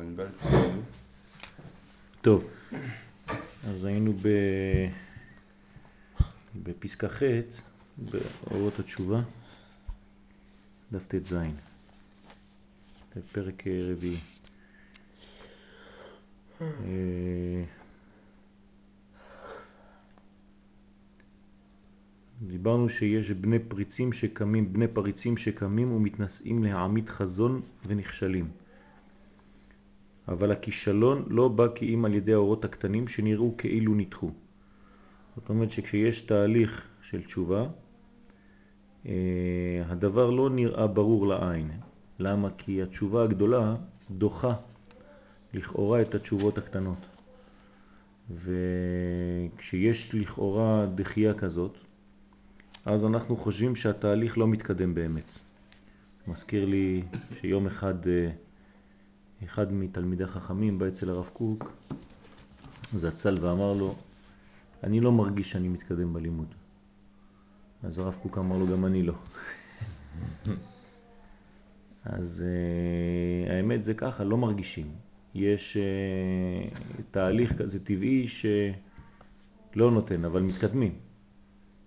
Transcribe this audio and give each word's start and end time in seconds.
אני 0.00 0.14
בא 0.14 0.24
טוב, 2.22 2.44
אז 3.68 3.84
היינו 3.84 4.12
ב... 4.12 4.28
בפסקה 6.62 7.08
ח' 7.08 7.22
באורות 7.98 8.78
התשובה, 8.78 9.22
דף 10.92 11.02
ט"ז, 11.08 11.34
פרק 13.32 13.62
רביעי. 13.66 14.18
אה, 16.60 17.64
דיברנו 22.42 22.88
שיש 22.88 23.30
בני 23.30 23.58
פריצים 23.58 24.12
שקמים, 24.12 24.72
בני 24.72 24.88
פריצים 24.88 25.36
שקמים 25.36 25.92
ומתנשאים 25.92 26.64
להעמיד 26.64 27.08
חזון 27.08 27.60
ונכשלים. 27.86 28.48
אבל 30.28 30.50
הכישלון 30.50 31.24
לא 31.28 31.48
בא 31.48 31.66
כי 31.74 31.94
אם 31.94 32.04
על 32.04 32.14
ידי 32.14 32.32
האורות 32.32 32.64
הקטנים 32.64 33.08
שנראו 33.08 33.54
כאילו 33.58 33.94
נדחו. 33.94 34.30
זאת 35.36 35.48
אומרת 35.48 35.70
שכשיש 35.70 36.20
תהליך 36.20 36.82
של 37.02 37.22
תשובה, 37.22 37.66
אה, 39.06 39.12
הדבר 39.86 40.30
לא 40.30 40.50
נראה 40.50 40.86
ברור 40.86 41.26
לעין. 41.26 41.70
למה? 42.18 42.48
כי 42.58 42.82
התשובה 42.82 43.22
הגדולה 43.22 43.76
דוחה 44.10 44.50
לכאורה 45.54 46.02
את 46.02 46.14
התשובות 46.14 46.58
הקטנות. 46.58 47.06
וכשיש 48.30 50.14
לכאורה 50.14 50.86
דחייה 50.94 51.34
כזאת, 51.34 51.78
אז 52.84 53.04
אנחנו 53.04 53.36
חושבים 53.36 53.76
שהתהליך 53.76 54.38
לא 54.38 54.48
מתקדם 54.48 54.94
באמת. 54.94 55.30
מזכיר 56.26 56.64
לי 56.64 57.02
שיום 57.40 57.66
אחד 57.66 58.08
אה, 58.08 58.30
אחד 59.44 59.72
מתלמידי 59.72 60.24
החכמים 60.24 60.78
בא 60.78 60.88
אצל 60.88 61.10
הרב 61.10 61.28
קוק, 61.32 61.72
זצ"ל 62.96 63.36
ואמר 63.40 63.72
לו, 63.72 63.94
אני 64.82 65.00
לא 65.00 65.12
מרגיש 65.12 65.50
שאני 65.50 65.68
מתקדם 65.68 66.12
בלימוד. 66.12 66.54
אז 67.82 67.98
הרב 67.98 68.14
קוק 68.22 68.38
אמר 68.38 68.58
לו, 68.58 68.66
גם 68.66 68.86
אני 68.86 69.02
לא. 69.02 69.14
אז 72.04 72.44
uh, 72.44 73.50
האמת 73.50 73.84
זה 73.84 73.94
ככה, 73.94 74.24
לא 74.24 74.36
מרגישים. 74.36 74.86
יש 75.34 75.76
uh, 75.76 77.02
תהליך 77.10 77.58
כזה 77.58 77.84
טבעי 77.84 78.28
שלא 78.28 79.90
נותן, 79.90 80.24
אבל 80.24 80.42
מתקדמים. 80.42 80.92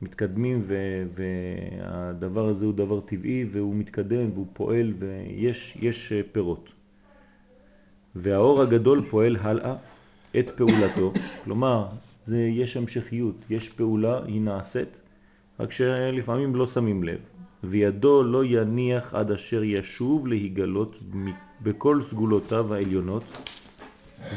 מתקדמים 0.01 0.67
והדבר 1.15 2.47
הזה 2.47 2.65
הוא 2.65 2.73
דבר 2.73 2.99
טבעי 2.99 3.45
והוא 3.51 3.75
מתקדם 3.75 4.31
והוא 4.33 4.47
פועל 4.53 4.93
ויש 4.99 5.77
יש 5.81 6.11
אה, 6.11 6.21
פירות. 6.31 6.69
והאור 8.15 8.61
הגדול 8.61 9.01
פועל 9.09 9.37
הלאה 9.41 9.75
את 10.39 10.49
פעולתו, 10.49 11.13
כלומר, 11.43 11.87
זה, 12.25 12.37
יש 12.37 12.77
המשכיות, 12.77 13.35
יש 13.49 13.69
פעולה, 13.69 14.19
היא 14.25 14.41
נעשית, 14.41 14.89
רק 15.59 15.71
שלפעמים 15.71 16.55
לא 16.55 16.67
שמים 16.67 17.03
לב. 17.03 17.19
וידו 17.63 18.23
לא 18.23 18.45
יניח 18.45 19.13
עד 19.13 19.31
אשר 19.31 19.63
ישוב 19.63 20.27
להיגלות 20.27 20.95
בכל 21.61 22.01
סגולותיו 22.09 22.73
העליונות 22.73 23.23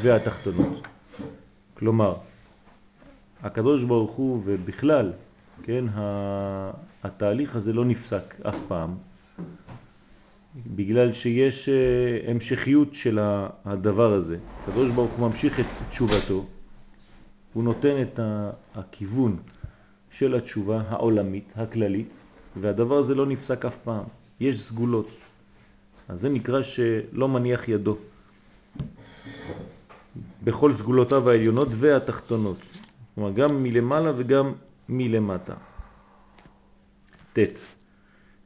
והתחתונות. 0.01 0.87
כלומר, 1.73 2.15
הקדוש 3.43 3.83
ברוך 3.83 4.11
הוא 4.11 4.41
ובכלל, 4.45 5.11
כן, 5.63 5.85
התהליך 7.03 7.55
הזה 7.55 7.73
לא 7.73 7.85
נפסק 7.85 8.35
אף 8.41 8.57
פעם, 8.67 8.95
בגלל 10.55 11.13
שיש 11.13 11.69
אה, 11.69 12.31
המשכיות 12.31 12.95
של 12.95 13.19
הדבר 13.65 14.13
הזה. 14.13 14.37
הקדוש 14.61 14.89
ברוך 14.89 15.13
הוא 15.13 15.27
ממשיך 15.27 15.59
את 15.59 15.67
תשובתו, 15.89 16.45
הוא 17.53 17.63
נותן 17.63 18.01
את 18.01 18.19
הכיוון 18.75 19.37
של 20.11 20.35
התשובה 20.35 20.81
העולמית, 20.87 21.53
הכללית, 21.55 22.13
והדבר 22.55 22.97
הזה 22.97 23.15
לא 23.15 23.25
נפסק 23.25 23.65
אף 23.65 23.77
פעם. 23.83 24.03
יש 24.39 24.61
סגולות. 24.61 25.09
אז 26.07 26.21
זה 26.21 26.29
נקרא 26.29 26.63
שלא 26.63 27.27
מניח 27.27 27.67
ידו. 27.67 27.97
בכל 30.43 30.73
סגולותיו 30.77 31.29
העליונות 31.29 31.67
והתחתונות. 31.79 32.57
כלומר, 33.15 33.31
גם 33.31 33.63
מלמעלה 33.63 34.11
וגם 34.17 34.53
מלמטה. 34.89 35.53
ט' 37.33 37.39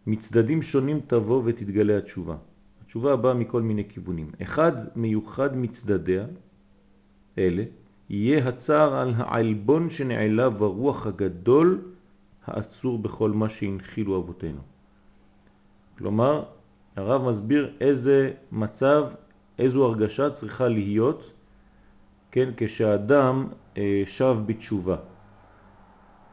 מצדדים 0.07 0.61
שונים 0.61 0.99
תבוא 1.07 1.41
ותתגלה 1.45 1.97
התשובה. 1.97 2.35
התשובה 2.81 3.15
באה 3.15 3.33
מכל 3.33 3.61
מיני 3.61 3.89
כיוונים. 3.89 4.31
אחד 4.41 4.71
מיוחד 4.95 5.57
מצדדיה, 5.57 6.25
אלה, 7.37 7.63
יהיה 8.09 8.47
הצער 8.47 8.95
על 8.95 9.13
העלבון 9.17 9.89
שנעלה 9.89 10.49
ברוח 10.49 11.07
הגדול 11.07 11.81
העצור 12.45 12.99
בכל 12.99 13.31
מה 13.31 13.49
שהנחילו 13.49 14.17
אבותינו. 14.17 14.61
כלומר, 15.97 16.43
הרב 16.95 17.29
מסביר 17.29 17.73
איזה 17.81 18.31
מצב, 18.51 19.03
איזו 19.59 19.85
הרגשה 19.85 20.29
צריכה 20.29 20.67
להיות, 20.67 21.31
כן, 22.31 22.49
כשאדם 22.57 23.47
אה, 23.77 24.03
שב 24.07 24.35
בתשובה. 24.45 24.95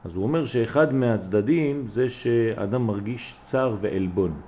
אז 0.05 0.15
הוא 0.15 0.22
אומר 0.22 0.44
שאחד 0.44 0.94
מהצדדים 0.94 1.87
זה 1.87 2.11
שאדם 2.11 2.87
מרגיש 2.87 3.41
צער 3.44 3.77
ועלבון. 3.81 4.41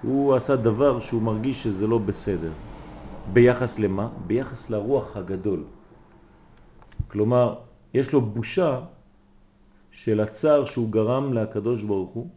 הוא 0.00 0.34
עשה 0.34 0.56
דבר 0.56 1.00
שהוא 1.00 1.22
מרגיש 1.22 1.62
שזה 1.62 1.86
לא 1.86 1.98
בסדר. 1.98 2.52
ביחס 3.26 3.78
למה? 3.78 4.08
ביחס 4.26 4.70
לרוח 4.70 5.16
הגדול. 5.16 5.64
כלומר, 7.08 7.54
יש 7.94 8.12
לו 8.12 8.20
בושה 8.20 8.80
של 9.90 10.20
הצער 10.20 10.64
שהוא 10.64 10.90
גרם 10.92 11.32
לקדוש 11.32 11.82
ברוך 11.82 12.10
הוא 12.10 12.28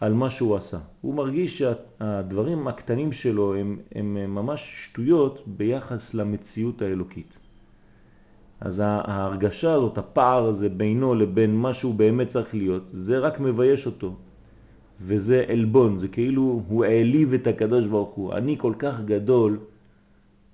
על 0.00 0.14
מה 0.14 0.30
שהוא 0.30 0.56
עשה. 0.56 0.78
הוא 1.00 1.14
מרגיש 1.14 1.58
שהדברים 1.58 2.68
הקטנים 2.68 3.12
שלו 3.12 3.54
הם, 3.54 3.78
הם 3.94 4.34
ממש 4.34 4.84
שטויות 4.84 5.42
ביחס 5.46 6.14
למציאות 6.14 6.82
האלוקית. 6.82 7.41
אז 8.64 8.82
ההרגשה 8.84 9.72
הזאת, 9.72 9.98
הפער 9.98 10.44
הזה 10.44 10.68
בינו 10.68 11.14
לבין 11.14 11.56
מה 11.56 11.74
שהוא 11.74 11.94
באמת 11.94 12.28
צריך 12.28 12.54
להיות, 12.54 12.82
זה 12.92 13.18
רק 13.18 13.40
מבייש 13.40 13.86
אותו. 13.86 14.14
וזה 15.06 15.44
אלבון, 15.48 15.98
זה 15.98 16.08
כאילו 16.08 16.62
הוא 16.68 16.84
העליב 16.84 17.32
את 17.32 17.46
הקדוש 17.46 17.86
ברוך 17.86 18.14
הוא. 18.14 18.32
אני 18.32 18.56
כל 18.58 18.72
כך 18.78 18.94
גדול, 19.04 19.58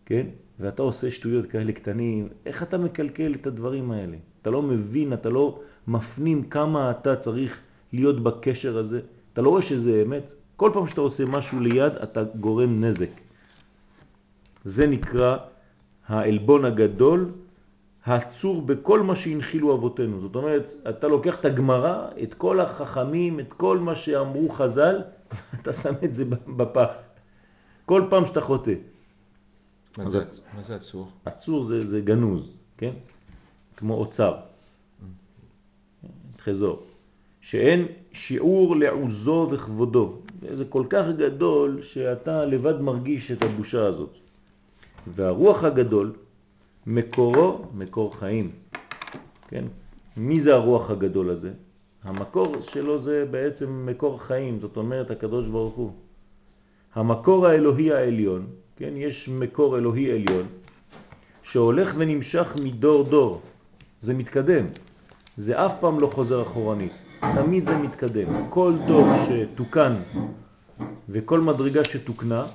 כן? 0.06 0.26
ואתה 0.60 0.82
עושה 0.82 1.10
שטויות 1.10 1.46
כאלה 1.46 1.72
קטנים, 1.72 2.28
איך 2.46 2.62
אתה 2.62 2.78
מקלקל 2.78 3.34
את 3.34 3.46
הדברים 3.46 3.91
האלה? 3.91 4.16
אתה 4.42 4.50
לא 4.50 4.62
מבין, 4.62 5.12
אתה 5.12 5.30
לא 5.30 5.60
מפנים 5.88 6.42
כמה 6.42 6.90
אתה 6.90 7.16
צריך 7.16 7.58
להיות 7.92 8.22
בקשר 8.22 8.78
הזה. 8.78 9.00
אתה 9.32 9.42
לא 9.42 9.48
רואה 9.48 9.62
שזה 9.62 10.02
אמת? 10.06 10.32
כל 10.56 10.70
פעם 10.75 10.88
שאתה 10.88 11.00
עושה 11.00 11.25
משהו 11.25 11.60
ליד, 11.60 11.92
אתה 12.02 12.22
גורם 12.40 12.84
נזק. 12.84 13.10
זה 14.64 14.86
נקרא 14.86 15.36
האלבון 16.08 16.64
הגדול 16.64 17.30
העצור 18.08 18.62
בכל 18.62 19.00
מה 19.02 19.16
שהנחילו 19.16 19.74
אבותינו. 19.74 20.20
זאת 20.20 20.36
אומרת, 20.36 20.72
אתה 20.88 21.08
לוקח 21.08 21.41
את 21.41 21.44
הגמרא, 21.44 22.06
את 22.22 22.34
כל 22.34 22.60
החכמים, 22.60 23.41
את 23.41 23.52
כל 23.52 23.78
מה 23.78 23.96
שאמרו 23.96 24.48
חז"ל, 24.48 25.02
אתה 25.62 25.72
שם 25.72 25.94
את 26.04 26.14
זה 26.14 26.24
בפח. 26.56 26.88
כל 27.84 28.02
פעם 28.10 28.26
שאתה 28.26 28.41
חוטא. 28.41 28.74
מה 29.98 30.10
זה, 30.10 30.24
מה 30.56 30.62
זה 30.62 30.76
עצור? 30.76 31.08
עצור 31.24 31.64
זה, 31.64 31.86
זה 31.88 32.00
גנוז, 32.00 32.50
כן? 32.78 32.92
כמו 33.76 33.94
אוצר. 33.94 34.34
חזור. 36.44 36.82
שאין 37.40 37.86
שיעור 38.12 38.76
לעוזו 38.76 39.48
וכבודו. 39.50 40.19
זה 40.54 40.64
כל 40.64 40.84
כך 40.90 41.04
גדול 41.19 41.82
שאתה 41.82 42.46
לבד 42.46 42.80
מרגיש 42.80 43.32
את 43.32 43.42
הבושה 43.42 43.86
הזאת. 43.86 44.12
והרוח 45.14 45.64
הגדול 45.64 46.12
מקורו 46.88 47.64
מקור 47.75 48.17
חיים. 48.19 48.50
כן? 49.49 49.64
מי 50.17 50.40
זה 50.40 50.55
הרוח 50.55 50.90
הגדול 50.90 51.31
הזה? 51.31 51.50
המקור 52.05 52.56
שלו 52.62 52.99
זה 52.99 53.25
בעצם 53.31 53.87
מקור 53.87 54.23
חיים, 54.23 54.61
זאת 54.61 54.76
אומרת 54.76 55.11
הקדוש 55.11 55.49
ברוך 55.49 55.75
הוא. 55.75 55.93
המקור 56.94 57.46
האלוהי 57.46 57.93
העליון, 57.93 58.46
כן? 58.76 58.93
יש 58.96 59.29
מקור 59.29 59.79
אלוהי 59.79 60.12
עליון 60.12 60.46
שהולך 61.43 61.94
ונמשך 61.99 62.56
מדור 62.62 63.05
דור. 63.05 63.40
זה 64.00 64.14
מתקדם. 64.14 64.67
זה 65.37 65.67
אף 65.67 65.73
פעם 65.81 66.00
לא 66.00 66.06
חוזר 66.06 66.43
אחורנית. 66.43 66.93
תמיד 67.20 67.67
זה 67.67 67.76
מתקדם. 67.76 68.29
כל 68.50 68.73
דור 68.87 69.06
שתוקן 69.29 69.94
וכל 71.08 71.40
מדרגה 71.40 71.85
שתוקנה, 71.85 72.46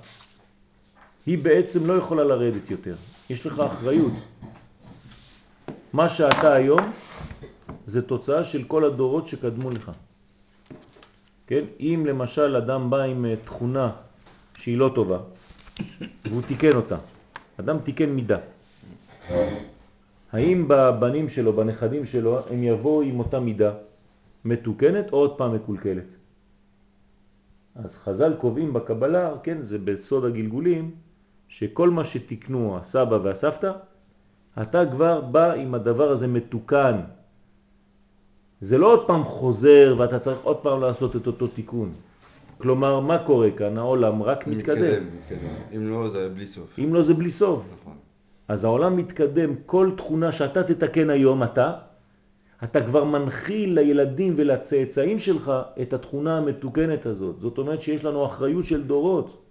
היא 1.25 1.37
בעצם 1.37 1.85
לא 1.85 1.93
יכולה 1.93 2.23
לרדת 2.23 2.71
יותר. 2.71 2.95
יש 3.29 3.45
לך 3.45 3.59
אחריות. 3.59 4.13
מה 5.93 6.09
שאתה 6.09 6.53
היום 6.53 6.91
זה 7.87 8.01
תוצאה 8.01 8.43
של 8.43 8.63
כל 8.63 8.83
הדורות 8.83 9.27
שקדמו 9.27 9.71
לך. 9.71 9.91
כן? 11.47 11.63
אם 11.79 12.03
למשל 12.07 12.55
אדם 12.55 12.89
בא 12.89 13.01
עם 13.01 13.25
אה, 13.25 13.35
תכונה 13.45 13.91
שהיא 14.57 14.77
לא 14.77 14.91
טובה, 14.95 15.19
והוא 16.25 16.41
תיקן 16.47 16.75
אותה. 16.75 16.97
אדם 17.59 17.77
תיקן 17.79 18.09
מידה. 18.09 18.37
האם 20.31 20.65
בבנים 20.67 21.29
שלו, 21.29 21.53
בנכדים 21.53 22.05
שלו, 22.05 22.39
הם 22.49 22.63
יבואו 22.63 23.01
עם 23.01 23.19
אותה 23.19 23.39
מידה 23.39 23.71
מתוקנת 24.45 25.13
או 25.13 25.17
עוד 25.17 25.37
פעם 25.37 25.55
מקולקלת? 25.55 26.07
אז 27.75 27.95
חז"ל 27.95 28.33
קובעים 28.33 28.73
בקבלה, 28.73 29.31
כן, 29.43 29.57
זה 29.65 29.77
בסוד 29.77 30.25
הגלגולים, 30.25 30.91
שכל 31.53 31.89
מה 31.89 32.05
שתקנו 32.05 32.77
הסבא 32.77 33.19
והסבתא, 33.23 33.71
אתה 34.61 34.85
כבר 34.85 35.21
בא 35.21 35.53
עם 35.53 35.73
הדבר 35.73 36.09
הזה 36.09 36.27
מתוקן. 36.27 36.99
זה 38.61 38.77
לא 38.77 38.93
עוד 38.93 39.07
פעם 39.07 39.23
חוזר 39.23 39.95
ואתה 39.97 40.19
צריך 40.19 40.37
עוד 40.43 40.57
פעם 40.57 40.81
לעשות 40.81 41.15
את 41.15 41.27
אותו 41.27 41.47
תיקון. 41.47 41.93
כלומר, 42.57 42.99
מה 42.99 43.17
קורה 43.17 43.51
כאן? 43.51 43.77
העולם 43.77 44.23
רק 44.23 44.47
מתקדם. 44.47 44.81
מתקדם, 44.81 45.03
מתקדם. 45.17 45.49
אם 45.75 45.87
לא, 45.87 46.09
זה 46.09 46.29
בלי 46.29 46.47
סוף. 46.47 46.79
אם 46.79 46.93
לא, 46.93 47.03
זה 47.03 47.13
בלי 47.13 47.31
סוף. 47.31 47.65
נכון. 47.81 47.97
אז 48.47 48.63
העולם 48.63 48.97
מתקדם, 48.97 49.55
כל 49.65 49.91
תכונה 49.97 50.31
שאתה 50.31 50.63
תתקן 50.63 51.09
היום 51.09 51.43
אתה, 51.43 51.71
אתה 52.63 52.85
כבר 52.85 53.03
מנחיל 53.03 53.73
לילדים 53.79 54.33
ולצאצאים 54.37 55.19
שלך 55.19 55.51
את 55.81 55.93
התכונה 55.93 56.37
המתוקנת 56.37 57.05
הזאת. 57.05 57.35
זאת 57.39 57.57
אומרת 57.57 57.81
שיש 57.81 58.03
לנו 58.03 58.25
אחריות 58.25 58.65
של 58.65 58.83
דורות. 58.83 59.42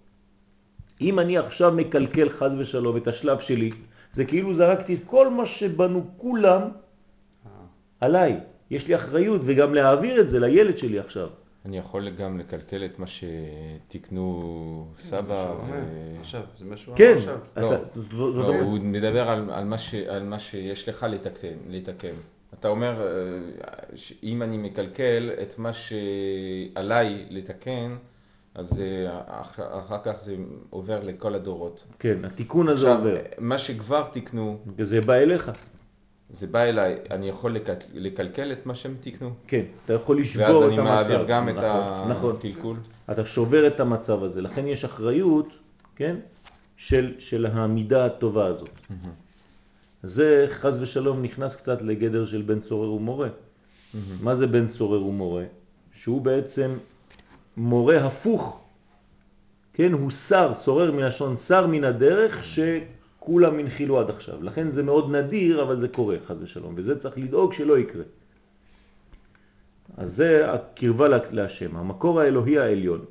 אם 1.03 1.19
אני 1.19 1.37
עכשיו 1.37 1.71
מקלקל 1.71 2.29
חז 2.29 2.51
ושלום 2.57 2.97
את 2.97 3.07
השלב 3.07 3.39
שלי, 3.39 3.71
זה 4.13 4.25
כאילו 4.25 4.55
זרקתי 4.55 4.93
את 4.93 4.99
כל 5.05 5.29
מה 5.29 5.45
שבנו 5.45 6.07
כולם 6.17 6.61
עליי. 8.01 8.39
יש 8.71 8.87
לי 8.87 8.95
אחריות 8.95 9.41
וגם 9.45 9.73
להעביר 9.73 10.21
את 10.21 10.29
זה 10.29 10.39
לילד 10.39 10.77
שלי 10.77 10.99
עכשיו. 10.99 11.27
אני 11.65 11.77
יכול 11.77 12.09
גם 12.09 12.39
לקלקל 12.39 12.85
את 12.85 12.99
מה 12.99 13.05
שתקנו 13.07 14.87
סבא. 14.97 15.53
עכשיו, 16.21 16.41
זה 16.59 16.65
מה 16.65 16.77
שהוא 16.77 16.95
אמר 16.95 17.17
עכשיו. 17.17 17.37
לא, 17.57 17.71
לא 18.11 18.55
הוא 18.61 18.79
מדבר 18.79 19.29
על 20.09 20.23
מה 20.23 20.39
שיש 20.39 20.89
לך 20.89 21.05
לתקן. 21.69 22.15
אתה 22.59 22.67
אומר, 22.67 23.01
אה, 23.01 23.07
אם 24.23 24.41
אני 24.41 24.57
מקלקל 24.57 25.29
את 25.41 25.59
מה 25.59 25.71
שעליי 25.73 27.25
לתקן, 27.29 27.95
אז 28.55 28.81
אחר 29.57 29.97
כך 30.03 30.13
זה 30.25 30.35
עובר 30.69 31.03
לכל 31.03 31.35
הדורות. 31.35 31.83
כן, 31.99 32.25
התיקון 32.25 32.67
הזה 32.67 32.87
עכשיו, 32.91 32.97
עובר. 32.97 33.15
מה 33.37 33.57
שכבר 33.57 34.03
תיקנו... 34.03 34.57
זה 34.79 35.01
בא 35.01 35.13
אליך. 35.13 35.51
זה 36.29 36.47
בא 36.47 36.59
אליי, 36.59 36.97
אני 37.11 37.29
יכול 37.29 37.57
לקלקל 37.93 38.51
את 38.51 38.65
מה 38.65 38.75
שהם 38.75 38.95
תיקנו? 39.01 39.33
כן, 39.47 39.63
אתה 39.85 39.93
יכול 39.93 40.21
לשבור 40.21 40.45
את 40.45 40.51
המצב. 40.51 40.61
ואז 40.63 40.71
אני 40.71 40.83
מעביר 40.83 41.23
גם 41.27 41.49
נכון, 41.49 41.63
את 41.63 42.09
נכון. 42.09 42.35
הקלקול? 42.35 42.77
אתה 43.11 43.25
שובר 43.25 43.67
את 43.67 43.79
המצב 43.79 44.23
הזה, 44.23 44.41
לכן 44.41 44.67
יש 44.67 44.85
אחריות, 44.85 45.47
כן, 45.95 46.15
של, 46.77 47.13
של 47.19 47.45
המידה 47.45 48.05
הטובה 48.05 48.45
הזאת. 48.45 48.69
Mm-hmm. 48.69 49.07
זה 50.03 50.47
חז 50.49 50.81
ושלום 50.81 51.21
נכנס 51.21 51.55
קצת 51.55 51.81
לגדר 51.81 52.25
של 52.25 52.41
בן 52.41 52.59
צורר 52.59 52.91
ומורה. 52.91 53.27
Mm-hmm. 53.27 53.97
מה 54.21 54.35
זה 54.35 54.47
בן 54.47 54.67
צורר 54.67 55.05
ומורה? 55.05 55.43
שהוא 55.93 56.21
בעצם 56.21 56.71
מורה 57.57 58.05
הפוך, 58.05 58.59
כן, 59.73 59.91
הוא 59.91 60.11
שר, 60.11 60.51
סורר 60.55 60.91
מלשון 60.91 61.37
שר 61.37 61.67
מן 61.67 61.83
הדרך 61.83 62.45
שכולם 62.45 63.59
הנחילו 63.59 63.99
עד 63.99 64.09
עכשיו. 64.09 64.43
לכן 64.43 64.71
זה 64.71 64.83
מאוד 64.83 65.15
נדיר, 65.15 65.63
אבל 65.63 65.79
זה 65.79 65.87
קורה, 65.87 66.15
חז 66.27 66.37
ושלום, 66.41 66.73
וזה 66.77 66.99
צריך 66.99 67.17
לדאוג 67.17 67.53
שלא 67.53 67.79
יקרה. 67.79 68.03
אז 69.97 70.15
זה 70.15 70.53
הקרבה 70.53 71.07
להשם, 71.31 71.75
המקור 71.75 72.19
האלוהי 72.19 72.59
העליון, 72.59 73.05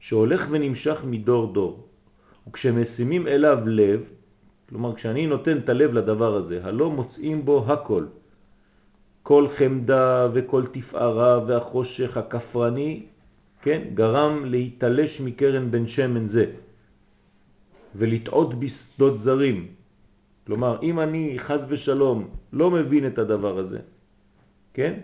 שהולך 0.00 0.46
ונמשך 0.50 1.00
מדור 1.04 1.52
דור, 1.52 1.86
וכשמשימים 2.48 3.28
אליו 3.28 3.58
לב, 3.66 4.02
כלומר 4.68 4.94
כשאני 4.94 5.26
נותן 5.26 5.58
את 5.58 5.68
הלב 5.68 5.92
לדבר 5.92 6.34
הזה, 6.34 6.60
הלא 6.64 6.90
מוצאים 6.90 7.44
בו 7.44 7.72
הכל, 7.72 8.04
כל 9.22 9.46
חמדה 9.56 10.28
וכל 10.32 10.62
תפארה 10.72 11.44
והחושך 11.46 12.16
הכפרני, 12.16 13.06
כן, 13.64 13.82
גרם 13.94 14.44
להתלש 14.44 15.20
מקרן 15.20 15.70
בן 15.70 15.88
שמן 15.88 16.28
זה. 16.28 16.46
ולטעות 17.96 18.60
בשדות 18.60 19.20
זרים. 19.20 19.66
כלומר, 20.46 20.78
אם 20.82 21.00
אני 21.00 21.38
חז 21.38 21.64
ושלום 21.68 22.28
לא 22.52 22.70
מבין 22.70 23.06
את 23.06 23.18
הדבר 23.18 23.58
הזה, 23.58 23.78
כן, 24.74 25.00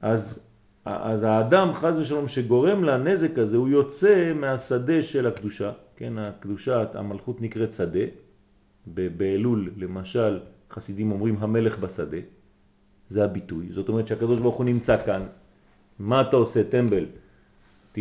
אז, 0.00 0.38
אז 0.84 1.22
האדם 1.22 1.74
חז 1.74 1.96
ושלום 1.96 2.28
שגורם 2.28 2.84
לנזק 2.84 3.38
הזה, 3.38 3.56
הוא 3.56 3.68
יוצא 3.68 4.32
מהשדה 4.34 5.02
של 5.02 5.26
הקדושה, 5.26 5.72
כן, 5.96 6.18
הקדושה, 6.18 6.84
המלכות 6.94 7.40
נקראת 7.42 7.74
שדה, 7.74 8.06
באלול 8.86 9.70
למשל 9.76 10.38
חסידים 10.70 11.10
אומרים 11.12 11.36
המלך 11.40 11.78
בשדה, 11.78 12.22
זה 13.08 13.24
הביטוי, 13.24 13.66
זאת 13.74 13.88
אומרת 13.88 14.08
שהקדוש 14.08 14.40
ברוך 14.40 14.56
הוא 14.56 14.64
נמצא 14.64 14.96
כאן, 15.06 15.26
מה 15.98 16.20
אתה 16.20 16.36
עושה 16.36 16.62
טמבל? 16.64 17.04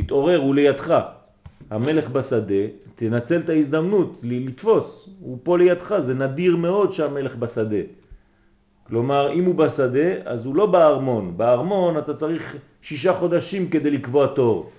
תתעורר, 0.01 0.37
הוא 0.37 0.55
לידך. 0.55 0.99
המלך 1.69 2.09
בשדה, 2.09 2.63
תנצל 2.95 3.37
את 3.37 3.49
ההזדמנות 3.49 4.19
לתפוס, 4.23 5.09
הוא 5.19 5.37
פה 5.43 5.57
לידך, 5.57 5.99
זה 5.99 6.13
נדיר 6.13 6.57
מאוד 6.57 6.93
שהמלך 6.93 7.35
בשדה. 7.35 7.81
כלומר, 8.87 9.33
אם 9.33 9.45
הוא 9.45 9.55
בשדה, 9.55 10.09
אז 10.25 10.45
הוא 10.45 10.55
לא 10.55 10.65
בארמון. 10.65 11.37
בארמון 11.37 11.97
אתה 11.97 12.13
צריך 12.13 12.55
שישה 12.81 13.13
חודשים 13.13 13.69
כדי 13.69 13.91
לקבוע 13.91 14.27
תור. 14.27 14.69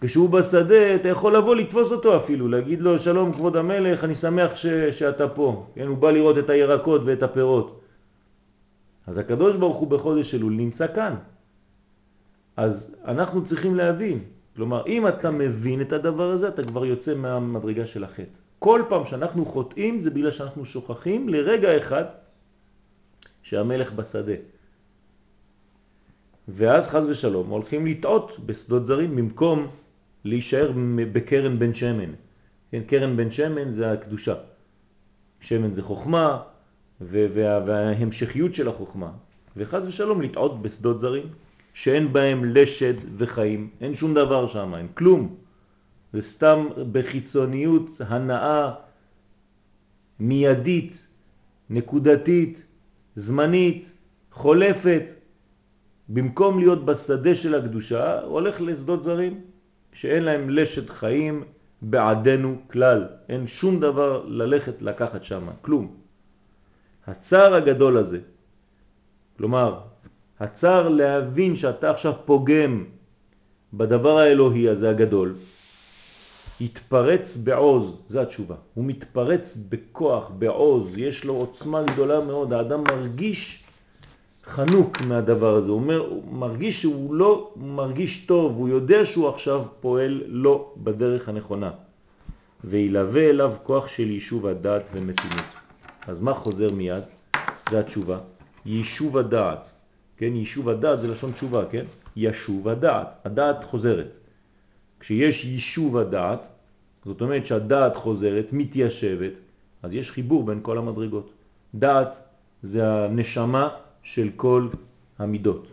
כשהוא 0.00 0.30
בשדה, 0.30 0.94
אתה 0.94 1.08
יכול 1.08 1.36
לבוא 1.36 1.56
לתפוס 1.56 1.92
אותו 1.92 2.16
אפילו, 2.16 2.48
להגיד 2.48 2.80
לו, 2.80 2.98
שלום 2.98 3.32
כבוד 3.32 3.56
המלך, 3.56 4.04
אני 4.04 4.14
שמח 4.14 4.56
ש, 4.56 4.66
שאתה 4.66 5.28
פה. 5.28 5.66
כן, 5.74 5.86
הוא 5.86 5.96
בא 5.96 6.10
לראות 6.10 6.38
את 6.38 6.50
הירקות 6.50 7.00
ואת 7.04 7.22
הפירות. 7.22 7.80
אז 9.06 9.18
הקדוש 9.18 9.56
ברוך 9.56 9.76
הוא 9.76 9.88
בחודש 9.88 10.34
אלול 10.34 10.52
נמצא 10.52 10.86
כאן. 10.94 11.14
אז 12.58 12.94
אנחנו 13.04 13.44
צריכים 13.44 13.74
להבין, 13.74 14.18
כלומר, 14.56 14.86
אם 14.86 15.08
אתה 15.08 15.30
מבין 15.30 15.80
את 15.80 15.92
הדבר 15.92 16.30
הזה, 16.30 16.48
אתה 16.48 16.64
כבר 16.64 16.84
יוצא 16.86 17.14
מהמדרגה 17.14 17.86
של 17.86 18.04
החטא. 18.04 18.38
כל 18.58 18.82
פעם 18.88 19.06
שאנחנו 19.06 19.46
חוטאים 19.46 20.00
זה 20.00 20.10
בגלל 20.10 20.30
שאנחנו 20.30 20.66
שוכחים 20.66 21.28
לרגע 21.28 21.76
אחד 21.76 22.04
שהמלך 23.42 23.92
בשדה. 23.92 24.32
ואז 26.48 26.86
חז 26.86 27.04
ושלום 27.06 27.48
הולכים 27.48 27.86
לטעות 27.86 28.46
בשדות 28.46 28.86
זרים 28.86 29.16
במקום 29.16 29.66
להישאר 30.24 30.72
בקרן 31.12 31.58
בן 31.58 31.74
שמן. 31.74 32.10
כן, 32.70 32.82
קרן 32.86 33.16
בן 33.16 33.30
שמן 33.30 33.72
זה 33.72 33.92
הקדושה. 33.92 34.34
שמן 35.40 35.74
זה 35.74 35.82
חוכמה 35.82 36.42
וה, 37.00 37.60
וההמשכיות 37.66 38.54
של 38.54 38.68
החוכמה. 38.68 39.10
וחז 39.56 39.86
ושלום 39.86 40.22
לטעות 40.22 40.62
בשדות 40.62 41.00
זרים. 41.00 41.47
שאין 41.78 42.12
בהם 42.12 42.44
לשד 42.44 42.94
וחיים, 43.16 43.70
אין 43.80 43.94
שום 43.94 44.14
דבר 44.14 44.46
שם, 44.46 44.74
אין 44.74 44.88
כלום. 44.94 45.36
זה 46.12 46.22
סתם 46.22 46.66
בחיצוניות 46.92 47.90
הנאה 48.00 48.70
מיידית, 50.20 51.06
נקודתית, 51.70 52.62
זמנית, 53.16 53.92
חולפת. 54.32 55.02
במקום 56.08 56.58
להיות 56.58 56.84
בשדה 56.84 57.34
של 57.34 57.54
הקדושה, 57.54 58.20
הולך 58.22 58.60
לשדות 58.60 59.02
זרים, 59.02 59.40
שאין 59.92 60.22
להם 60.22 60.50
לשד 60.50 60.90
חיים 60.90 61.44
בעדנו 61.82 62.58
כלל. 62.70 63.06
אין 63.28 63.46
שום 63.46 63.80
דבר 63.80 64.24
ללכת 64.26 64.82
לקחת 64.82 65.24
שם, 65.24 65.46
כלום. 65.62 65.96
הצער 67.06 67.54
הגדול 67.54 67.96
הזה, 67.96 68.18
כלומר, 69.36 69.80
הצער 70.40 70.88
להבין 70.88 71.56
שאתה 71.56 71.90
עכשיו 71.90 72.12
פוגם 72.24 72.84
בדבר 73.74 74.18
האלוהי 74.18 74.68
הזה 74.68 74.90
הגדול, 74.90 75.34
התפרץ 76.60 77.36
בעוז, 77.36 77.96
זה 78.08 78.22
התשובה. 78.22 78.54
הוא 78.74 78.84
מתפרץ 78.84 79.56
בכוח, 79.68 80.30
בעוז, 80.38 80.88
יש 80.96 81.24
לו 81.24 81.34
עוצמה 81.34 81.82
גדולה 81.82 82.20
מאוד, 82.20 82.52
האדם 82.52 82.84
מרגיש 82.84 83.64
חנוק 84.46 85.00
מהדבר 85.00 85.54
הזה, 85.54 85.68
הוא, 85.68 85.76
אומר, 85.76 85.98
הוא 85.98 86.34
מרגיש 86.34 86.82
שהוא 86.82 87.14
לא 87.14 87.52
מרגיש 87.56 88.26
טוב, 88.26 88.56
הוא 88.56 88.68
יודע 88.68 89.06
שהוא 89.06 89.28
עכשיו 89.28 89.62
פועל 89.80 90.22
לא 90.26 90.74
בדרך 90.76 91.28
הנכונה, 91.28 91.70
וילווה 92.64 93.30
אליו 93.30 93.52
כוח 93.62 93.88
של 93.88 94.10
יישוב 94.10 94.46
הדעת 94.46 94.82
ומתינות. 94.94 95.44
אז 96.06 96.20
מה 96.20 96.34
חוזר 96.34 96.72
מיד? 96.72 97.02
זה 97.70 97.80
התשובה. 97.80 98.18
יישוב 98.66 99.16
הדעת. 99.16 99.77
כן, 100.18 100.36
יישוב 100.36 100.68
הדעת 100.68 101.00
זה 101.00 101.08
לשון 101.08 101.32
תשובה, 101.32 101.64
כן? 101.70 101.84
ישוב 102.16 102.68
הדעת, 102.68 103.18
הדעת 103.24 103.64
חוזרת. 103.64 104.10
כשיש 105.00 105.44
יישוב 105.44 105.96
הדעת, 105.96 106.48
זאת 107.04 107.20
אומרת 107.20 107.46
שהדעת 107.46 107.96
חוזרת, 107.96 108.46
מתיישבת, 108.52 109.32
אז 109.82 109.94
יש 109.94 110.10
חיבור 110.10 110.46
בין 110.46 110.58
כל 110.62 110.78
המדרגות. 110.78 111.30
דעת 111.74 112.18
זה 112.62 113.04
הנשמה 113.04 113.68
של 114.02 114.28
כל 114.36 114.68
המידות. 115.18 115.66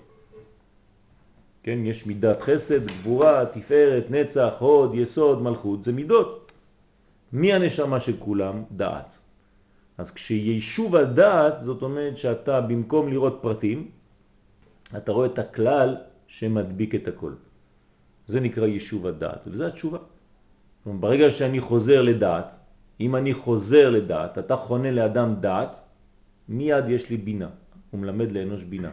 כן, 1.64 1.80
יש 1.84 2.06
מידת 2.06 2.42
חסד, 2.42 2.88
גבורה, 2.88 3.46
תפארת, 3.46 4.12
נצח, 4.12 4.54
הוד, 4.60 4.96
יסוד, 4.96 5.42
מלכות, 5.42 5.86
זה 5.86 5.92
מידות. 5.92 6.52
מי 7.34 7.54
הנשמה 7.54 8.00
של 8.00 8.14
כולם? 8.20 8.64
דעת. 8.72 9.18
אז 9.98 10.12
כשישוב 10.12 10.96
הדעת, 10.96 11.54
זאת 11.62 11.82
אומרת 11.82 12.18
שאתה 12.18 12.62
במקום 12.62 13.10
לראות 13.10 13.40
פרטים, 13.42 13.90
אתה 14.98 15.12
רואה 15.12 15.28
את 15.28 15.40
הכלל 15.40 15.96
שמדביק 16.28 16.96
את 16.96 17.08
הכל. 17.08 17.34
זה 18.28 18.40
נקרא 18.40 18.66
יישוב 18.68 19.08
הדעת, 19.08 19.42
וזו 19.48 19.66
התשובה. 19.66 19.98
ברגע 20.86 21.32
שאני 21.32 21.60
חוזר 21.60 22.02
לדעת, 22.02 22.56
אם 23.00 23.16
אני 23.16 23.34
חוזר 23.34 23.90
לדעת, 23.90 24.38
אתה 24.38 24.56
חונה 24.58 24.92
לאדם 24.92 25.36
דעת, 25.40 25.80
מיד 26.50 26.90
יש 26.90 27.10
לי 27.10 27.18
בינה. 27.18 27.50
הוא 27.92 28.00
מלמד 28.02 28.32
לאנוש 28.32 28.64
בינה. 28.64 28.92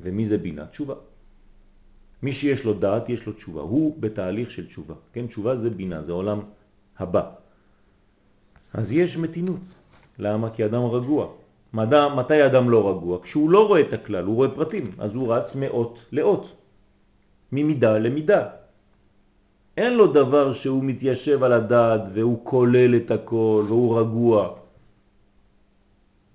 ומי 0.00 0.26
זה 0.26 0.38
בינה? 0.38 0.66
תשובה. 0.66 0.94
מי 2.22 2.32
שיש 2.32 2.64
לו 2.64 2.74
דעת, 2.74 3.08
יש 3.08 3.26
לו 3.26 3.32
תשובה. 3.32 3.60
הוא 3.60 3.96
בתהליך 4.00 4.50
של 4.50 4.66
תשובה. 4.66 4.94
כן, 5.12 5.26
תשובה 5.26 5.56
זה 5.56 5.70
בינה, 5.70 6.02
זה 6.02 6.12
עולם 6.12 6.40
הבא. 6.98 7.30
אז 8.74 8.92
יש 8.92 9.16
מתינות. 9.16 9.60
למה? 10.18 10.50
כי 10.50 10.64
אדם 10.64 10.82
רגוע. 10.82 11.32
מדי, 11.76 12.06
מתי 12.16 12.46
אדם 12.46 12.70
לא 12.70 12.90
רגוע? 12.90 13.18
כשהוא 13.22 13.50
לא 13.50 13.66
רואה 13.66 13.80
את 13.80 13.92
הכלל, 13.92 14.24
הוא 14.24 14.34
רואה 14.34 14.48
פרטים, 14.48 14.90
אז 14.98 15.14
הוא 15.14 15.34
רץ 15.34 15.54
מאות 15.54 15.98
לאות, 16.12 16.48
ממידה 17.52 17.98
למידה. 17.98 18.42
אין 19.76 19.94
לו 19.94 20.06
דבר 20.06 20.52
שהוא 20.52 20.84
מתיישב 20.84 21.42
על 21.42 21.52
הדעת 21.52 22.00
והוא 22.14 22.40
כולל 22.44 22.96
את 22.96 23.10
הכל 23.10 23.64
והוא 23.68 24.00
רגוע. 24.00 24.48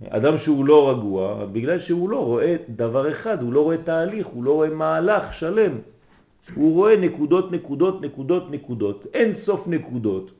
אדם 0.10 0.38
שהוא 0.38 0.66
לא 0.66 0.90
רגוע, 0.90 1.46
בגלל 1.46 1.80
שהוא 1.80 2.10
לא 2.10 2.26
רואה 2.26 2.56
דבר 2.70 3.12
אחד, 3.12 3.42
הוא 3.42 3.54
לא 3.54 3.62
רואה 3.64 3.78
תהליך, 3.78 4.28
הוא 4.28 4.44
לא 4.44 4.52
רואה 4.54 4.70
מהלך 4.70 5.34
שלם. 5.34 5.78
הוא 6.56 6.74
רואה 6.74 6.98
נקודות, 6.98 7.52
נקודות, 7.52 8.02
נקודות, 8.02 8.52
נקודות, 8.52 9.08
אין 9.14 9.36
סוף 9.36 9.68
נקודות. 9.68 10.32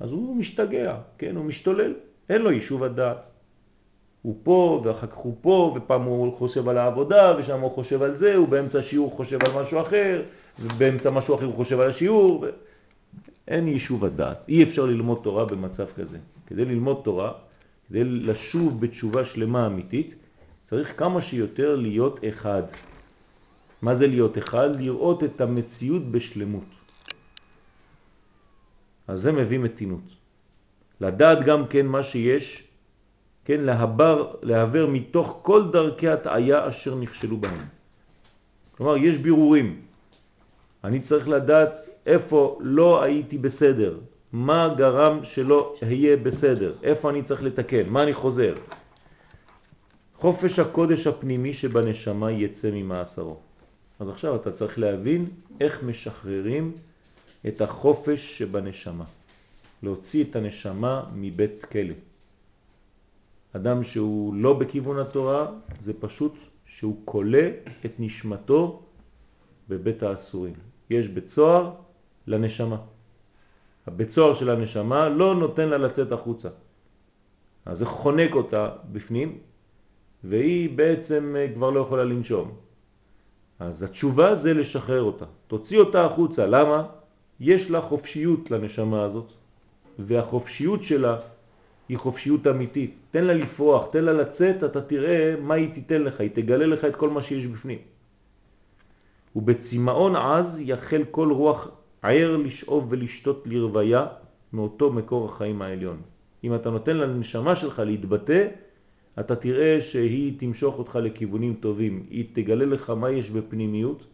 אז 0.00 0.10
הוא 0.10 0.36
משתגע, 0.36 0.96
כן, 1.18 1.36
הוא 1.36 1.44
משתולל, 1.44 1.94
אין 2.28 2.42
לו 2.42 2.52
יישוב 2.52 2.82
הדעת. 2.84 3.29
הוא 4.22 4.36
פה, 4.42 4.82
ואחר 4.84 5.06
כך 5.06 5.16
הוא 5.16 5.36
פה, 5.40 5.76
ופעם 5.76 6.02
הוא 6.02 6.38
חושב 6.38 6.68
על 6.68 6.78
העבודה, 6.78 7.34
ושם 7.38 7.60
הוא 7.60 7.70
חושב 7.70 8.02
על 8.02 8.16
זה, 8.16 8.36
הוא 8.36 8.48
באמצע 8.48 8.78
השיעור 8.78 9.16
חושב 9.16 9.38
על 9.44 9.62
משהו 9.62 9.80
אחר, 9.80 10.22
ובאמצע 10.58 11.10
משהו 11.10 11.34
אחר 11.34 11.44
הוא 11.44 11.56
חושב 11.56 11.80
על 11.80 11.90
השיעור. 11.90 12.40
ו... 12.42 12.50
אין 13.48 13.68
יישוב 13.68 14.04
הדעת. 14.04 14.48
אי 14.48 14.62
אפשר 14.62 14.86
ללמוד 14.86 15.20
תורה 15.22 15.44
במצב 15.44 15.86
כזה. 15.96 16.18
כדי 16.46 16.64
ללמוד 16.64 17.00
תורה, 17.04 17.32
כדי 17.88 18.04
לשוב 18.04 18.80
בתשובה 18.80 19.24
שלמה 19.24 19.66
אמיתית, 19.66 20.14
צריך 20.64 20.98
כמה 20.98 21.22
שיותר 21.22 21.76
להיות 21.76 22.20
אחד. 22.28 22.62
מה 23.82 23.94
זה 23.94 24.06
להיות 24.06 24.38
אחד? 24.38 24.80
לראות 24.80 25.24
את 25.24 25.40
המציאות 25.40 26.10
בשלמות. 26.10 26.64
אז 29.08 29.20
זה 29.20 29.32
מביא 29.32 29.58
מתינות. 29.58 30.06
לדעת 31.00 31.44
גם 31.44 31.66
כן 31.66 31.86
מה 31.86 32.04
שיש, 32.04 32.69
כן, 33.50 33.60
להבר, 33.60 34.34
להעבר 34.42 34.86
מתוך 34.86 35.38
כל 35.42 35.70
דרכי 35.72 36.08
הטעיה 36.08 36.68
אשר 36.68 36.94
נכשלו 36.94 37.36
בהם. 37.36 37.64
כלומר, 38.76 38.96
יש 38.96 39.16
בירורים. 39.16 39.80
אני 40.84 41.00
צריך 41.00 41.28
לדעת 41.28 41.72
איפה 42.06 42.58
לא 42.62 43.02
הייתי 43.02 43.38
בסדר, 43.38 43.98
מה 44.32 44.74
גרם 44.76 45.24
שלא 45.24 45.74
אהיה 45.82 46.16
בסדר, 46.16 46.74
איפה 46.82 47.10
אני 47.10 47.22
צריך 47.22 47.42
לתקן, 47.42 47.88
מה 47.88 48.02
אני 48.02 48.14
חוזר. 48.14 48.54
חופש 50.18 50.58
הקודש 50.58 51.06
הפנימי 51.06 51.54
שבנשמה 51.54 52.30
יצא 52.30 52.70
ממאסרו. 52.72 53.36
אז 54.00 54.08
עכשיו 54.08 54.36
אתה 54.36 54.52
צריך 54.52 54.78
להבין 54.78 55.26
איך 55.60 55.82
משחררים 55.82 56.72
את 57.48 57.60
החופש 57.60 58.38
שבנשמה. 58.38 59.04
להוציא 59.82 60.24
את 60.24 60.36
הנשמה 60.36 61.02
מבית 61.14 61.64
כלא. 61.64 62.09
אדם 63.52 63.84
שהוא 63.84 64.34
לא 64.34 64.54
בכיוון 64.54 64.98
התורה 64.98 65.46
זה 65.84 65.92
פשוט 66.00 66.34
שהוא 66.66 66.96
קולה 67.04 67.50
את 67.84 67.92
נשמתו 67.98 68.82
בבית 69.68 70.02
האסורים. 70.02 70.54
יש 70.90 71.08
בית 71.08 71.28
סוהר 71.28 71.70
לנשמה. 72.26 72.76
הבית 73.86 74.10
סוהר 74.10 74.34
של 74.34 74.50
הנשמה 74.50 75.08
לא 75.08 75.34
נותן 75.34 75.68
לה 75.68 75.78
לצאת 75.78 76.12
החוצה. 76.12 76.48
אז 77.66 77.78
זה 77.78 77.86
חונק 77.86 78.34
אותה 78.34 78.68
בפנים, 78.92 79.38
והיא 80.24 80.76
בעצם 80.76 81.36
כבר 81.54 81.70
לא 81.70 81.80
יכולה 81.80 82.04
לנשום. 82.04 82.54
אז 83.58 83.82
התשובה 83.82 84.36
זה 84.36 84.54
לשחרר 84.54 85.02
אותה. 85.02 85.24
תוציא 85.46 85.78
אותה 85.78 86.04
החוצה. 86.04 86.46
למה? 86.46 86.86
יש 87.40 87.70
לה 87.70 87.80
חופשיות 87.80 88.50
לנשמה 88.50 89.02
הזאת, 89.02 89.26
והחופשיות 89.98 90.82
שלה 90.82 91.16
היא 91.90 91.98
חופשיות 91.98 92.46
אמיתית. 92.46 92.94
תן 93.10 93.24
לה 93.24 93.34
לפרוח, 93.34 93.86
תן 93.92 94.04
לה 94.04 94.12
לצאת, 94.12 94.64
אתה 94.64 94.80
תראה 94.80 95.34
מה 95.42 95.54
היא 95.54 95.74
תיתן 95.74 96.02
לך, 96.02 96.20
היא 96.20 96.30
תגלה 96.34 96.66
לך 96.66 96.84
את 96.84 96.96
כל 96.96 97.10
מה 97.10 97.22
שיש 97.22 97.46
בפנים. 97.46 97.78
ובצמאון 99.36 100.16
עז 100.16 100.60
יחל 100.64 101.02
כל 101.10 101.32
רוח 101.32 101.68
ער 102.02 102.36
לשאוב 102.36 102.86
ולשתות 102.90 103.42
לרוויה 103.46 104.06
מאותו 104.52 104.92
מקור 104.92 105.28
החיים 105.28 105.62
העליון. 105.62 105.96
אם 106.44 106.54
אתה 106.54 106.70
נותן 106.70 106.96
לנשמה 106.96 107.56
שלך 107.56 107.78
להתבטא, 107.78 108.48
אתה 109.20 109.36
תראה 109.36 109.78
שהיא 109.80 110.40
תמשוך 110.40 110.78
אותך 110.78 110.96
לכיוונים 111.02 111.54
טובים, 111.60 112.06
היא 112.10 112.24
תגלה 112.32 112.64
לך 112.64 112.90
מה 112.90 113.10
יש 113.10 113.30
בפנימיות, 113.30 114.06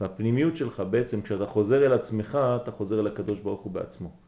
והפנימיות 0.00 0.56
שלך 0.56 0.82
בעצם 0.90 1.22
כשאתה 1.22 1.46
חוזר 1.46 1.86
אל 1.86 1.92
עצמך, 1.92 2.38
אתה 2.62 2.70
חוזר 2.70 3.00
אל 3.00 3.06
הקדוש 3.06 3.40
ברוך 3.40 3.60
הוא 3.60 3.72
בעצמו. 3.72 4.23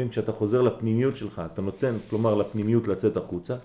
כן, 0.00 0.08
כשאתה 0.08 0.32
חוזר 0.32 0.62
לפנימיות 0.62 1.16
שלך, 1.16 1.42
אתה 1.52 1.62
נותן, 1.62 1.94
כלומר 2.10 2.34
לפנימיות 2.34 2.88
לצאת 2.88 3.16
החוצה, 3.16 3.56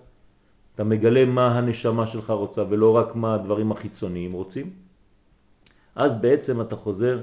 אתה 0.75 0.83
מגלה 0.83 1.25
מה 1.25 1.57
הנשמה 1.57 2.07
שלך 2.07 2.29
רוצה 2.29 2.63
ולא 2.69 2.95
רק 2.95 3.15
מה 3.15 3.35
הדברים 3.35 3.71
החיצוניים 3.71 4.33
רוצים, 4.33 4.69
אז 5.95 6.13
בעצם 6.21 6.61
אתה 6.61 6.75
חוזר, 6.75 7.19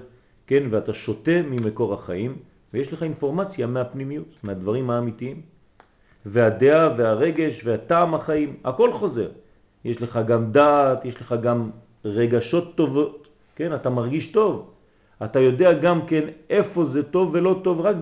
כן, 0.47 0.62
ואתה 0.71 0.95
שותה 0.95 1.42
ממקור 1.50 1.95
החיים, 1.95 2.37
ויש 2.75 2.92
לך 2.92 3.02
אינפורמציה 3.02 3.66
מהפנימיות, 3.66 4.28
מהדברים 4.42 4.90
האמיתיים. 4.90 5.40
והדעה 6.26 6.95
והרגש 6.97 7.62
והטעם 7.64 8.14
החיים, 8.14 8.57
הכל 8.64 8.92
חוזר. 8.92 9.28
יש 9.85 10.02
לך 10.02 10.19
גם 10.26 10.52
דעת, 10.52 11.04
יש 11.04 11.21
לך 11.21 11.35
גם 11.42 11.71
רגשות 12.04 12.76
טובות, 12.76 13.28
כן, 13.57 13.75
אתה 13.75 13.90
מרגיש 13.90 14.33
טוב. 14.33 14.71
אתה 15.25 15.41
יודע 15.41 15.73
גם 15.73 16.07
כן 16.07 16.25
איפה 16.50 16.85
זה 16.85 17.02
טוב 17.02 17.31
ולא 17.35 17.61
טוב 17.64 17.81
רק 17.81 17.97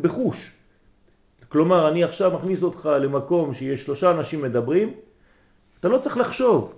בחוש. 0.00 0.50
כלומר, 1.48 1.88
אני 1.88 2.04
עכשיו 2.04 2.30
מכניס 2.30 2.62
אותך 2.62 2.88
למקום 3.00 3.54
שיש 3.54 3.84
שלושה 3.84 4.10
אנשים 4.10 4.42
מדברים, 4.42 4.92
אתה 5.80 5.88
לא 5.88 5.98
צריך 5.98 6.16
לחשוב. 6.16 6.74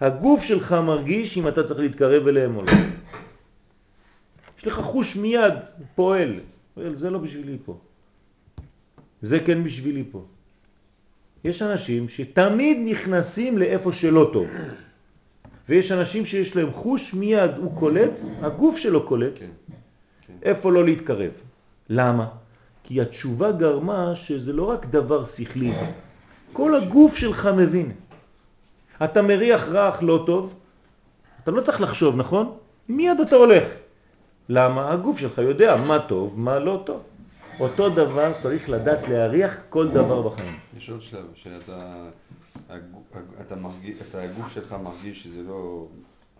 הגוף 0.00 0.42
שלך 0.42 0.72
מרגיש 0.72 1.38
אם 1.38 1.48
אתה 1.48 1.62
צריך 1.62 1.80
להתקרב 1.80 2.26
אליהם 2.26 2.56
או 2.56 2.62
לא. 2.62 2.72
יש 4.58 4.66
לך 4.66 4.74
חוש 4.80 5.16
מיד 5.16 5.54
פועל. 5.94 6.40
זה 6.94 7.10
לא 7.10 7.18
בשבילי 7.18 7.56
פה. 7.64 7.78
זה 9.22 9.40
כן 9.40 9.64
בשבילי 9.64 10.04
פה. 10.10 10.24
יש 11.44 11.62
אנשים 11.62 12.08
שתמיד 12.08 12.78
נכנסים 12.84 13.58
לאיפה 13.58 13.92
שלא 13.92 14.30
טוב. 14.32 14.46
ויש 15.68 15.92
אנשים 15.92 16.26
שיש 16.26 16.56
להם 16.56 16.72
חוש 16.72 17.14
מיד, 17.14 17.50
הוא 17.56 17.78
קולט, 17.78 18.20
הגוף 18.42 18.76
שלו 18.76 19.06
קולט, 19.06 19.32
כן, 19.38 19.46
כן. 20.26 20.32
איפה 20.42 20.72
לא 20.72 20.84
להתקרב. 20.84 21.30
למה? 21.88 22.26
כי 22.84 23.00
התשובה 23.00 23.52
גרמה 23.52 24.16
שזה 24.16 24.52
לא 24.52 24.64
רק 24.64 24.86
דבר 24.86 25.24
שכלי, 25.26 25.72
כל 26.52 26.74
הגוף 26.74 27.16
שלך 27.16 27.48
מבין. 27.56 27.92
אתה 29.04 29.22
מריח 29.22 29.68
רך 29.68 30.02
לא 30.02 30.22
טוב, 30.26 30.54
אתה 31.42 31.50
לא 31.50 31.60
צריך 31.60 31.80
לחשוב, 31.80 32.16
נכון? 32.16 32.56
מיד 32.88 33.20
אתה 33.20 33.36
הולך. 33.36 33.64
למה? 34.48 34.92
הגוף 34.92 35.18
שלך 35.18 35.38
יודע 35.38 35.76
מה 35.76 35.98
טוב, 35.98 36.34
מה 36.36 36.58
לא 36.58 36.82
טוב. 36.86 37.02
אותו 37.60 37.88
דבר 37.88 38.32
צריך 38.38 38.70
לדעת 38.70 39.08
להריח 39.08 39.54
כל 39.68 39.88
דבר 39.88 40.22
בחיים. 40.28 40.56
יש 40.78 40.90
עוד 40.90 41.02
שלב, 41.02 41.26
שאתה, 41.34 42.04
אתה 43.40 43.56
מרגיש, 43.56 43.96
אתה, 44.10 44.22
הגוף 44.22 44.52
שלך 44.52 44.72
מרגיש 44.72 45.22
שזה 45.22 45.42
לא, 45.42 45.86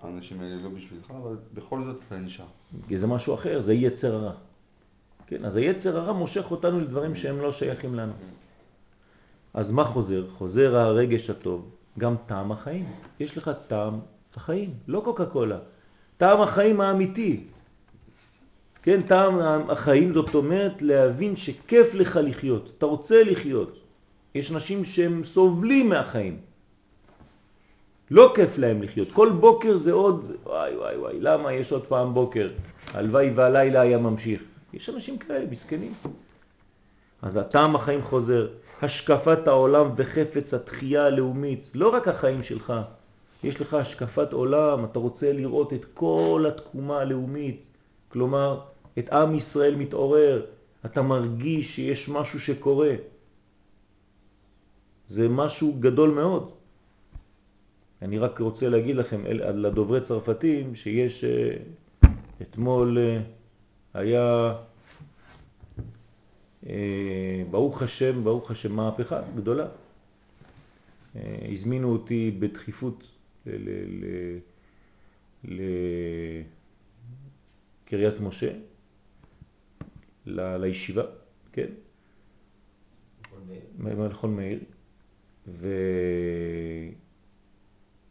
האנשים 0.03 0.41
האלה 0.41 0.57
לא 0.63 0.69
בשבילך, 0.69 1.11
אבל 1.11 1.37
בכל 1.55 1.85
זאת 1.85 1.97
אתה 2.09 2.19
נשאר. 2.19 2.45
זה 2.97 3.07
משהו 3.07 3.35
אחר, 3.35 3.63
זה 3.63 3.75
יצר 3.75 4.15
הרע. 4.15 4.33
כן, 5.27 5.45
אז 5.45 5.57
היצר 5.57 5.99
הרע 5.99 6.13
מושך 6.13 6.51
אותנו 6.51 6.81
לדברים 6.81 7.15
שהם 7.15 7.41
לא 7.41 7.53
שייכים 7.53 7.95
לנו. 7.95 8.13
אז 9.55 9.71
מה 9.71 9.85
חוזר? 9.85 10.27
חוזר 10.31 10.77
הרגש 10.77 11.31
הטוב, 11.31 11.71
גם 11.99 12.15
טעם 12.27 12.53
החיים. 12.53 12.93
יש 13.21 13.37
לך 13.37 13.51
טעם 13.69 14.01
החיים, 14.35 14.75
לא 14.89 15.03
קוקה 15.05 15.27
קולה. 15.27 15.59
טעם 16.17 16.41
החיים 16.41 16.81
האמיתי. 16.81 17.45
כן, 18.83 19.03
טעם 19.03 19.39
החיים 19.71 20.13
זאת 20.13 20.35
אומרת 20.35 20.83
להבין 20.83 21.37
שכיף 21.37 21.95
לך 21.95 22.19
לחיות, 22.23 22.73
אתה 22.79 22.87
רוצה 22.87 23.25
לחיות. 23.25 23.79
יש 24.35 24.53
אנשים 24.53 24.85
שהם 24.85 25.25
סובלים 25.25 25.89
מהחיים. 25.89 26.37
לא 28.11 28.33
כיף 28.37 28.59
להם 28.59 28.83
לחיות. 28.83 29.09
כל 29.13 29.31
בוקר 29.31 29.77
זה 29.77 29.93
עוד, 29.93 30.33
וואי 30.45 30.77
וואי 30.77 30.97
וואי, 30.97 31.21
למה 31.21 31.53
יש 31.53 31.73
עוד 31.73 31.87
פעם 31.87 32.15
בוקר? 32.15 32.51
הלוואי 32.95 33.31
והלילה 33.31 33.81
היה 33.81 33.99
ממשיך. 33.99 34.43
יש 34.73 34.89
אנשים 34.91 35.19
כאלה, 35.19 35.47
מסכנים. 35.51 35.95
אז 37.23 37.37
הטעם 37.37 37.77
החיים 37.77 38.03
חוזר, 38.03 38.49
השקפת 38.83 39.47
העולם 39.47 39.91
וחפץ 39.97 40.55
התחייה 40.55 41.07
הלאומית, 41.07 41.71
לא 41.75 41.89
רק 41.89 42.09
החיים 42.09 42.43
שלך, 42.43 42.73
יש 43.45 43.61
לך 43.61 43.75
השקפת 43.75 44.33
עולם, 44.33 44.85
אתה 44.85 44.99
רוצה 44.99 45.33
לראות 45.33 45.73
את 45.73 45.85
כל 45.95 46.45
התקומה 46.49 47.01
הלאומית, 47.01 47.63
כלומר, 48.09 48.61
את 48.99 49.13
עם 49.13 49.35
ישראל 49.35 49.75
מתעורר, 49.75 50.43
אתה 50.87 51.03
מרגיש 51.03 51.77
שיש 51.77 52.09
משהו 52.09 52.41
שקורה. 52.41 52.93
זה 55.09 55.29
משהו 55.29 55.77
גדול 55.81 56.11
מאוד. 56.11 56.51
אני 58.03 58.19
רק 58.19 58.39
רוצה 58.39 58.69
להגיד 58.69 58.97
לכם, 58.97 59.25
לדוברי 59.55 60.01
צרפתים, 60.01 60.75
שיש 60.75 61.25
אה, 61.25 61.57
אתמול 62.43 62.99
אה, 62.99 63.21
היה, 63.95 64.55
אה, 66.67 67.43
ברוך 67.51 67.83
השם, 67.83 68.25
ברוך 68.25 68.51
השם, 68.51 68.73
מהפכה 68.77 69.21
גדולה. 69.37 69.67
הזמינו 71.53 71.93
אותי 71.93 72.31
בדחיפות 72.39 73.05
לקריית 77.85 78.21
משה, 78.21 78.53
לישיבה, 80.27 81.03
כן? 81.53 81.69
מלכון 83.79 84.37
מאיר. 84.37 84.59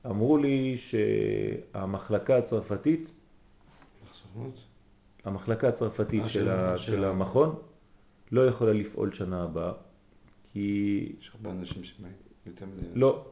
ואמרו 0.03 0.38
לי 0.38 0.77
שהמחלקה 0.77 2.38
הצרפתית, 2.38 3.10
המחלקה 5.24 5.67
הצרפתית 5.67 6.24
אה, 6.24 6.29
של, 6.29 6.50
ה, 6.50 6.77
של 6.77 7.03
המכון 7.03 7.56
לא 8.32 8.48
יכולה 8.48 8.74
לפעול 8.74 9.13
שנה 9.13 9.44
הבאה, 9.44 9.72
כי... 10.53 11.13
יש 11.20 11.32
הרבה 11.34 11.51
אנשים 11.51 11.84
שבאים 11.84 12.13
יותר 12.46 12.65
מדי... 12.65 13.00
לא. 13.00 13.25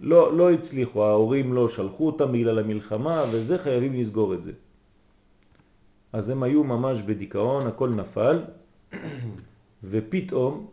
לא, 0.00 0.36
לא 0.36 0.50
הצליחו, 0.52 1.04
ההורים 1.04 1.52
לא 1.52 1.68
שלחו 1.68 2.06
אותם 2.06 2.32
בגלל 2.32 2.58
המלחמה 2.58 3.24
וזה, 3.32 3.58
חייבים 3.58 3.94
לסגור 3.94 4.34
את 4.34 4.44
זה. 4.44 4.52
אז 6.12 6.28
הם 6.28 6.42
היו 6.42 6.64
ממש 6.64 7.02
בדיכאון, 7.02 7.66
הכל 7.66 7.88
נפל, 7.88 8.42
ופתאום, 9.90 10.66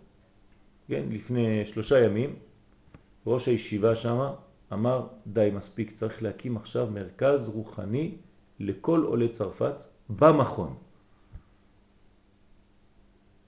כן, 0.88 1.04
לפני 1.12 1.66
שלושה 1.66 2.06
ימים, 2.06 2.36
ראש 3.26 3.48
הישיבה 3.48 3.96
שם 3.96 4.20
אמר, 4.74 5.08
די 5.28 5.50
מספיק, 5.54 5.92
צריך 5.96 6.24
להקים 6.24 6.58
עכשיו 6.58 6.88
מרכז 6.94 7.50
רוחני 7.50 8.12
לכל 8.60 9.04
עולי 9.04 9.30
צרפת 9.30 9.76
במכון. 10.10 10.76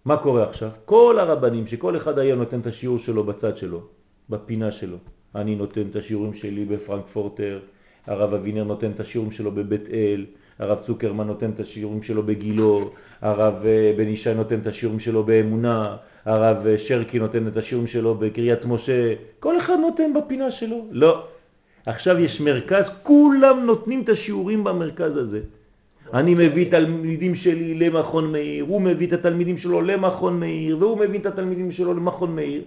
מה 0.05 0.17
קורה 0.17 0.50
עכשיו? 0.50 0.69
כל 0.86 1.15
הרבנים, 1.19 1.67
שכל 1.67 1.98
אחד 1.98 2.19
היה 2.19 2.36
נותן 2.36 2.60
את 2.60 2.67
השיעור 2.67 3.00
שלו 3.00 3.24
בצד 3.24 3.58
שלו, 3.58 3.81
בפינה 4.29 4.72
שלו. 4.72 4.98
אני 5.36 5.55
נותן 5.55 5.88
את 5.89 5.96
השיעורים 5.96 6.34
שלי 6.34 6.65
בפרנקפורטר, 6.65 7.60
הרב 8.05 8.34
אבינר 8.34 8.63
נותן 8.63 8.91
את 8.91 9.00
השיעורים 9.00 9.31
שלו 9.31 9.51
בבית 9.51 9.89
אל, 9.89 10.25
הרב 10.59 10.77
צוקרמן 10.85 11.27
נותן 11.27 11.49
את 11.49 11.59
השיעורים 11.59 12.03
שלו 12.03 12.23
בגילו, 12.23 12.91
הרב 13.21 13.65
אה, 13.65 13.93
בן 13.97 14.07
ישי 14.07 14.33
נותן 14.33 14.59
את 14.59 14.67
השיעורים 14.67 14.99
שלו 14.99 15.23
באמונה, 15.23 15.95
הרב 16.25 16.67
אה, 16.67 16.79
שרקי 16.79 17.19
נותן 17.19 17.47
את 17.47 17.57
השיעורים 17.57 17.87
שלו 17.87 18.15
בקריית 18.15 18.65
משה, 18.65 19.13
כל 19.39 19.57
אחד 19.57 19.75
נותן 19.81 20.13
בפינה 20.13 20.51
שלו. 20.51 20.85
לא. 20.91 21.23
עכשיו 21.85 22.19
יש 22.19 22.41
מרכז, 22.41 22.99
כולם 23.03 23.65
נותנים 23.65 24.01
את 24.01 24.09
השיעורים 24.09 24.63
במרכז 24.63 25.15
הזה. 25.15 25.41
אני 26.13 26.33
מביא 26.35 26.71
תלמידים 26.71 27.35
שלי 27.35 27.75
למכון 27.75 28.31
מאיר, 28.31 28.65
הוא 28.67 28.81
מביא 28.81 29.07
את 29.07 29.13
התלמידים 29.13 29.57
שלו 29.57 29.81
למכון 29.81 30.39
מאיר, 30.39 30.77
והוא 30.79 30.97
מביא 30.97 31.19
את 31.19 31.25
התלמידים 31.25 31.71
שלו 31.71 31.93
למכון 31.93 32.35
מאיר. 32.35 32.61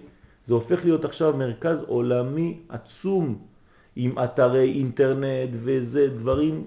זה 0.47 0.53
הופך 0.53 0.85
להיות 0.85 1.05
עכשיו 1.05 1.33
מרכז 1.37 1.77
עולמי 1.87 2.57
עצום, 2.69 3.37
עם 3.95 4.19
אתרי 4.19 4.71
אינטרנט 4.71 5.49
וזה 5.63 6.07
דברים 6.07 6.63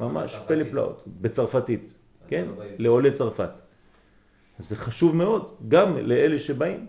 ממש 0.00 0.36
פלא 0.46 0.64
פלאות, 0.70 1.04
בצרפתית, 1.20 1.94
כן? 2.28 2.46
לעולי 2.78 3.12
צרפת. 3.12 3.50
אז 4.58 4.68
זה 4.68 4.76
חשוב 4.76 5.16
מאוד, 5.16 5.56
גם 5.68 5.96
לאלה 5.96 6.38
שבאים. 6.38 6.86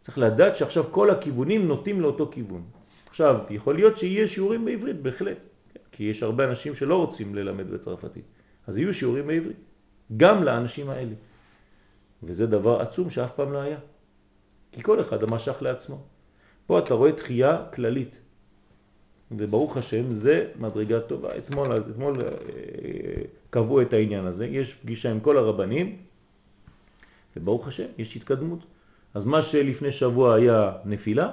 צריך 0.00 0.18
לדעת 0.18 0.56
שעכשיו 0.56 0.84
כל 0.90 1.10
הכיוונים 1.10 1.68
נוטים 1.68 2.00
לאותו 2.00 2.28
כיוון. 2.32 2.62
עכשיו, 3.08 3.36
יכול 3.50 3.74
להיות 3.74 3.98
שיהיה 3.98 4.28
שיעורים 4.28 4.64
בעברית, 4.64 5.02
בהחלט, 5.02 5.38
כי 5.92 6.04
יש 6.04 6.22
הרבה 6.22 6.44
אנשים 6.44 6.74
שלא 6.74 7.06
רוצים 7.06 7.34
ללמד 7.34 7.70
בצרפתית. 7.70 8.24
אז 8.66 8.76
יהיו 8.76 8.94
שיעורים 8.94 9.26
בעברית, 9.26 9.56
גם 10.16 10.44
לאנשים 10.44 10.90
האלה. 10.90 11.14
וזה 12.22 12.46
דבר 12.46 12.80
עצום 12.80 13.10
שאף 13.10 13.32
פעם 13.36 13.52
לא 13.52 13.58
היה. 13.58 13.78
כי 14.72 14.82
כל 14.82 15.00
אחד 15.00 15.24
משך 15.24 15.62
לעצמו. 15.62 16.02
פה 16.66 16.78
אתה 16.78 16.94
רואה 16.94 17.12
תחייה 17.12 17.64
כללית. 17.74 18.20
וברוך 19.32 19.76
השם 19.76 20.14
זה 20.14 20.46
מדרגה 20.60 21.00
טובה. 21.00 21.28
אתמול, 21.38 21.68
אתמול 21.90 22.20
אה, 22.20 22.28
קבעו 23.50 23.80
את 23.80 23.92
העניין 23.92 24.26
הזה, 24.26 24.46
יש 24.46 24.74
פגישה 24.74 25.10
עם 25.10 25.20
כל 25.20 25.36
הרבנים, 25.36 25.96
וברוך 27.36 27.68
השם 27.68 27.86
יש 27.98 28.16
התקדמות. 28.16 28.58
אז 29.14 29.24
מה 29.24 29.42
שלפני 29.42 29.92
שבוע 29.92 30.34
היה 30.34 30.72
נפילה, 30.84 31.32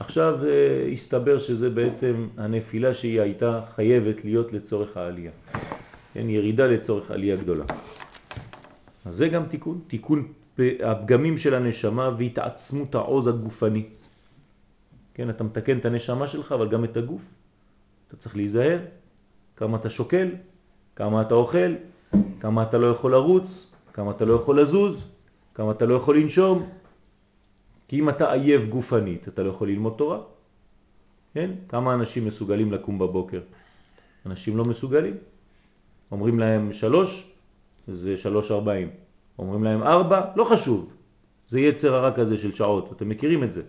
עכשיו 0.00 0.38
uh, 0.42 0.92
הסתבר 0.92 1.38
שזה 1.38 1.70
בעצם 1.70 2.26
הנפילה 2.36 2.94
שהיא 2.94 3.20
הייתה 3.20 3.60
חייבת 3.74 4.24
להיות 4.24 4.52
לצורך 4.52 4.96
העלייה. 4.96 5.30
כן, 6.14 6.30
ירידה 6.30 6.66
לצורך 6.66 7.10
עלייה 7.10 7.36
גדולה. 7.36 7.64
אז 9.04 9.16
זה 9.16 9.28
גם 9.28 9.46
תיקון, 9.46 9.80
תיקון 9.86 10.32
הפגמים 10.58 11.38
של 11.38 11.54
הנשמה 11.54 12.10
והתעצמות 12.18 12.94
העוז 12.94 13.26
הגופני. 13.26 13.84
כן, 15.16 15.30
אתה 15.30 15.44
מתקן 15.44 15.78
את 15.78 15.84
הנשמה 15.84 16.28
שלך, 16.28 16.52
אבל 16.52 16.68
גם 16.68 16.84
את 16.84 16.96
הגוף. 16.96 17.22
אתה 18.08 18.16
צריך 18.16 18.36
להיזהר, 18.36 18.78
כמה 19.56 19.76
אתה 19.76 19.90
שוקל, 19.90 20.28
כמה 20.96 21.20
אתה 21.22 21.34
אוכל, 21.34 21.74
כמה 22.40 22.62
אתה 22.62 22.78
לא 22.78 22.86
יכול 22.86 23.12
לרוץ, 23.12 23.72
כמה 23.92 24.10
אתה 24.10 24.24
לא 24.24 24.34
יכול 24.34 24.60
לזוז, 24.60 25.04
כמה 25.54 25.70
אתה 25.70 25.86
לא 25.86 25.94
יכול 25.94 26.16
לנשום. 26.18 26.68
כי 27.88 28.00
אם 28.00 28.08
אתה 28.08 28.32
עייב 28.32 28.68
גופנית, 28.68 29.28
אתה 29.28 29.42
לא 29.42 29.50
יכול 29.50 29.68
ללמוד 29.68 29.94
תורה. 29.98 30.18
כן? 31.34 31.50
כמה 31.68 31.94
אנשים 31.94 32.26
מסוגלים 32.26 32.72
לקום 32.72 32.98
בבוקר? 32.98 33.40
אנשים 34.26 34.56
לא 34.56 34.64
מסוגלים. 34.64 35.16
אומרים 36.12 36.38
להם 36.38 36.72
שלוש, 36.72 37.32
זה 37.88 38.16
שלוש 38.16 38.50
ארבעים. 38.50 38.90
אומרים 39.38 39.64
להם 39.64 39.82
ארבע, 39.82 40.20
לא 40.36 40.44
חשוב. 40.44 40.92
זה 41.48 41.60
יצר 41.60 41.94
הרע 41.94 42.16
כזה 42.16 42.38
של 42.38 42.54
שעות, 42.54 42.92
אתם 42.92 43.08
מכירים 43.08 43.44
את 43.44 43.52
זה. 43.52 43.62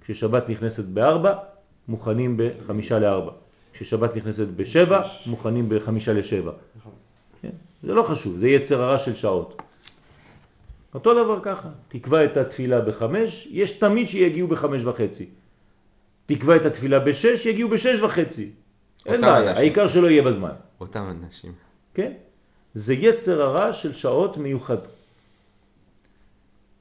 כששבת 0.00 0.48
נכנסת 0.48 0.84
בארבע, 0.84 1.34
מוכנים 1.88 2.36
בחמישה 2.36 2.98
לארבע. 2.98 3.32
כששבת 3.72 4.16
נכנסת 4.16 4.46
בשבע, 4.56 5.02
מוכנים 5.26 5.68
בחמישה 5.68 6.12
לשבע. 6.12 6.52
כן? 7.42 7.50
זה 7.82 7.94
לא 7.94 8.02
חשוב, 8.02 8.36
זה 8.38 8.48
יצר 8.48 8.82
הרע 8.82 8.98
של 8.98 9.16
שעות. 9.16 9.62
אותו 10.94 11.24
דבר 11.24 11.38
ככה, 11.42 11.68
תקבע 11.88 12.24
את 12.24 12.36
התפילה 12.36 12.80
בחמש, 12.80 13.48
יש 13.50 13.78
תמיד 13.78 14.08
שיגיעו 14.08 14.48
בחמש 14.48 14.84
וחצי. 14.84 15.26
תקבע 16.26 16.56
את 16.56 16.66
התפילה 16.66 16.98
בשש, 16.98 17.46
יגיעו 17.46 17.68
בשש 17.68 18.00
וחצי. 18.00 18.50
אין 19.06 19.20
בעיה, 19.20 19.56
העיקר 19.56 19.88
שלא 19.88 20.10
יהיה 20.10 20.22
בזמן. 20.22 20.52
אותם 20.80 21.04
אנשים. 21.10 21.52
כן? 21.94 22.12
זה 22.74 22.94
יצר 22.94 23.42
הרע 23.42 23.72
של 23.72 23.94
שעות 23.94 24.36
מיוחד. 24.36 24.76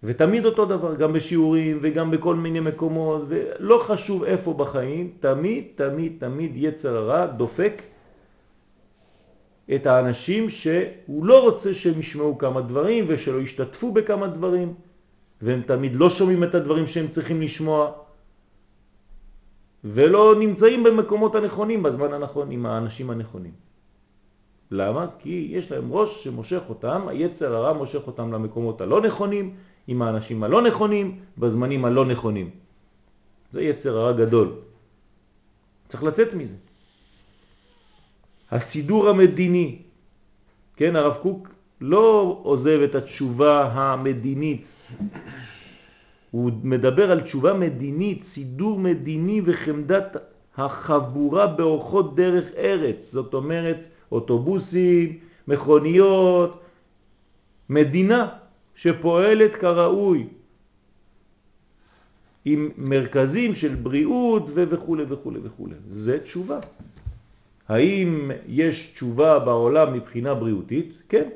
ותמיד 0.03 0.45
אותו 0.45 0.65
דבר, 0.65 0.95
גם 0.95 1.13
בשיעורים 1.13 1.79
וגם 1.81 2.11
בכל 2.11 2.35
מיני 2.35 2.59
מקומות, 2.59 3.21
ולא 3.27 3.83
חשוב 3.87 4.23
איפה 4.23 4.53
בחיים, 4.53 5.11
תמיד, 5.19 5.63
תמיד, 5.75 6.13
תמיד 6.19 6.51
יצר 6.55 6.95
הרע 6.97 7.25
דופק 7.25 7.81
את 9.75 9.85
האנשים 9.85 10.49
שהוא 10.49 11.25
לא 11.25 11.43
רוצה 11.43 11.73
שהם 11.73 11.99
ישמעו 11.99 12.37
כמה 12.37 12.61
דברים 12.61 13.05
ושלא 13.07 13.41
ישתתפו 13.41 13.91
בכמה 13.91 14.27
דברים, 14.27 14.73
והם 15.41 15.61
תמיד 15.61 15.95
לא 15.95 16.09
שומעים 16.09 16.43
את 16.43 16.55
הדברים 16.55 16.87
שהם 16.87 17.07
צריכים 17.07 17.41
לשמוע, 17.41 17.91
ולא 19.83 20.35
נמצאים 20.39 20.83
במקומות 20.83 21.35
הנכונים 21.35 21.83
בזמן 21.83 22.13
הנכון 22.13 22.51
עם 22.51 22.65
האנשים 22.65 23.09
הנכונים. 23.09 23.51
למה? 24.71 25.07
כי 25.19 25.47
יש 25.51 25.71
להם 25.71 25.93
ראש 25.93 26.23
שמושך 26.23 26.61
אותם, 26.69 27.07
היצר 27.07 27.55
הרע 27.55 27.73
מושך 27.73 28.07
אותם 28.07 28.33
למקומות 28.33 28.81
הלא 28.81 29.01
נכונים, 29.01 29.55
עם 29.89 30.01
האנשים 30.01 30.43
הלא 30.43 30.61
נכונים, 30.61 31.19
בזמנים 31.37 31.85
הלא 31.85 32.05
נכונים. 32.05 32.49
זה 33.53 33.61
יצר 33.61 33.97
הרע 33.97 34.11
גדול. 34.11 34.53
צריך 35.89 36.03
לצאת 36.03 36.33
מזה. 36.33 36.55
הסידור 38.51 39.09
המדיני, 39.09 39.77
כן, 40.75 40.95
הרב 40.95 41.17
קוק 41.21 41.47
לא 41.81 42.39
עוזב 42.43 42.79
את 42.83 42.95
התשובה 42.95 43.71
המדינית, 43.73 44.67
הוא 46.31 46.51
מדבר 46.63 47.11
על 47.11 47.21
תשובה 47.21 47.53
מדינית, 47.53 48.23
סידור 48.23 48.79
מדיני 48.79 49.41
וחמדת 49.45 50.17
החבורה 50.57 51.47
באורחות 51.47 52.15
דרך 52.15 52.45
ארץ, 52.57 53.11
זאת 53.11 53.33
אומרת 53.33 53.85
אוטובוסים, 54.11 55.17
מכוניות, 55.47 56.61
מדינה 57.69 58.27
שפועלת 58.79 59.55
כראוי, 59.55 60.27
עם 62.45 62.69
מרכזים 62.77 63.55
של 63.55 63.75
בריאות 63.75 64.49
וכו' 64.55 64.97
וכו' 65.09 65.33
וכו'. 65.43 65.67
זה 65.89 66.19
תשובה. 66.19 66.59
האם 67.67 68.31
יש 68.47 68.91
תשובה 68.95 69.39
בעולם 69.39 69.93
מבחינה 69.93 70.35
בריאותית? 70.35 70.93
כן. 71.09 71.29